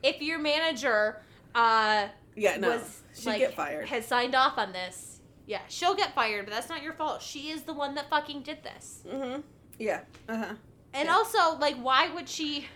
[0.03, 1.21] if your manager
[1.55, 2.69] uh, Yeah, no.
[2.69, 3.87] was She'd like get fired.
[3.87, 6.45] has signed off on this, yeah, she'll get fired.
[6.45, 7.21] But that's not your fault.
[7.21, 9.03] She is the one that fucking did this.
[9.07, 9.41] Mm-hmm.
[9.79, 10.01] Yeah.
[10.29, 10.53] Uh huh.
[10.93, 11.13] And Yeah.
[11.13, 12.67] also, like, why would she?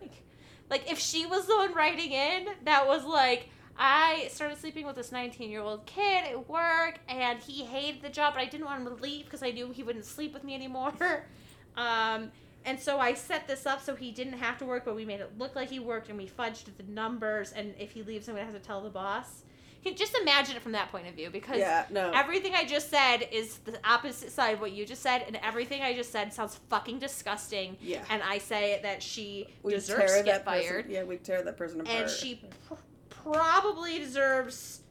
[0.00, 0.22] Like,
[0.68, 3.48] like, if she was the one writing in, that was like,
[3.78, 8.08] I started sleeping with this 19 year old kid at work, and he hated the
[8.10, 10.44] job, but I didn't want him to leave because I knew he wouldn't sleep with
[10.44, 10.92] me anymore.
[11.76, 12.30] Um,
[12.64, 15.20] and so I set this up so he didn't have to work, but we made
[15.20, 17.52] it look like he worked, and we fudged the numbers.
[17.52, 19.42] And if he leaves, I'm gonna have to tell the boss.
[19.82, 21.86] Can just imagine it from that point of view because Yeah.
[21.88, 22.10] No.
[22.12, 25.80] Everything I just said is the opposite side of what you just said, and everything
[25.80, 27.78] I just said sounds fucking disgusting.
[27.80, 28.04] yeah.
[28.10, 31.56] And I say that she We deserves to get person- fired, Yeah, we tear that
[31.56, 31.96] person apart.
[31.96, 32.74] and she pr-
[33.08, 34.82] probably deserves.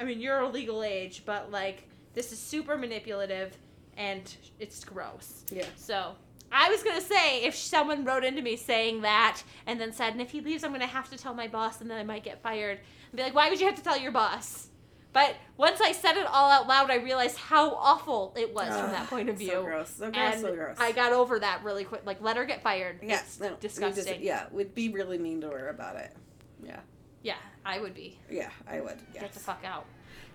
[0.00, 1.84] I mean, you're a legal age, but like
[2.14, 3.56] this is super manipulative,
[3.96, 5.44] and it's gross.
[5.50, 5.66] Yeah.
[5.76, 6.14] So
[6.52, 10.20] I was gonna say if someone wrote into me saying that, and then said, and
[10.20, 12.42] if he leaves, I'm gonna have to tell my boss, and then I might get
[12.42, 12.78] fired.
[13.12, 14.68] I'd be like, why would you have to tell your boss?
[15.12, 18.90] But once I said it all out loud, I realized how awful it was from
[18.92, 19.50] that point of view.
[19.50, 19.90] So gross.
[19.90, 20.16] So gross.
[20.34, 20.76] and so gross.
[20.78, 22.02] I got over that really quick.
[22.06, 23.00] Like, let her get fired.
[23.02, 23.18] Yeah.
[23.18, 24.22] It's no, we just- disgusting.
[24.22, 24.46] yeah.
[24.52, 26.16] We'd be really mean to her about it.
[26.64, 26.78] Yeah.
[27.22, 27.34] Yeah,
[27.66, 28.18] I would be.
[28.30, 28.50] Yeah.
[28.68, 28.98] I would.
[29.12, 29.22] Yes.
[29.24, 29.84] Get the fuck out.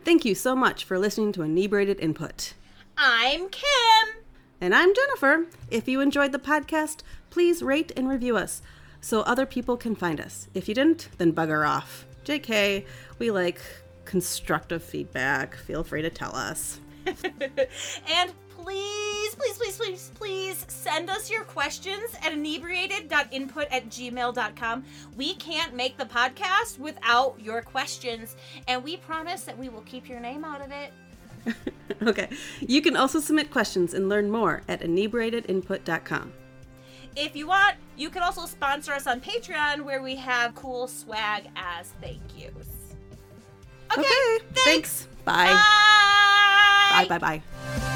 [0.03, 2.53] Thank you so much for listening to Inebriated Input.
[2.97, 4.23] I'm Kim.
[4.61, 5.47] And I'm Jennifer.
[5.69, 8.61] If you enjoyed the podcast, please rate and review us
[9.01, 10.47] so other people can find us.
[10.53, 12.05] If you didn't, then bugger off.
[12.23, 12.85] JK,
[13.19, 13.59] we like
[14.05, 15.55] constructive feedback.
[15.55, 16.79] Feel free to tell us.
[17.05, 24.85] and please, please, please, please, please send us your questions at inebriated.input at gmail.com.
[25.17, 28.35] We can't make the podcast without your questions,
[28.67, 30.93] and we promise that we will keep your name out of it.
[32.03, 32.29] okay.
[32.59, 36.33] You can also submit questions and learn more at inebriatedinput.com.
[37.15, 41.45] If you want, you can also sponsor us on Patreon where we have cool swag
[41.55, 42.67] as thank yous.
[43.91, 44.45] Okay, Okay.
[44.65, 45.07] Thanks.
[45.23, 45.53] Bye.
[45.53, 47.05] Bye.
[47.07, 47.17] Bye.
[47.17, 47.41] Bye.
[47.79, 47.91] Bye.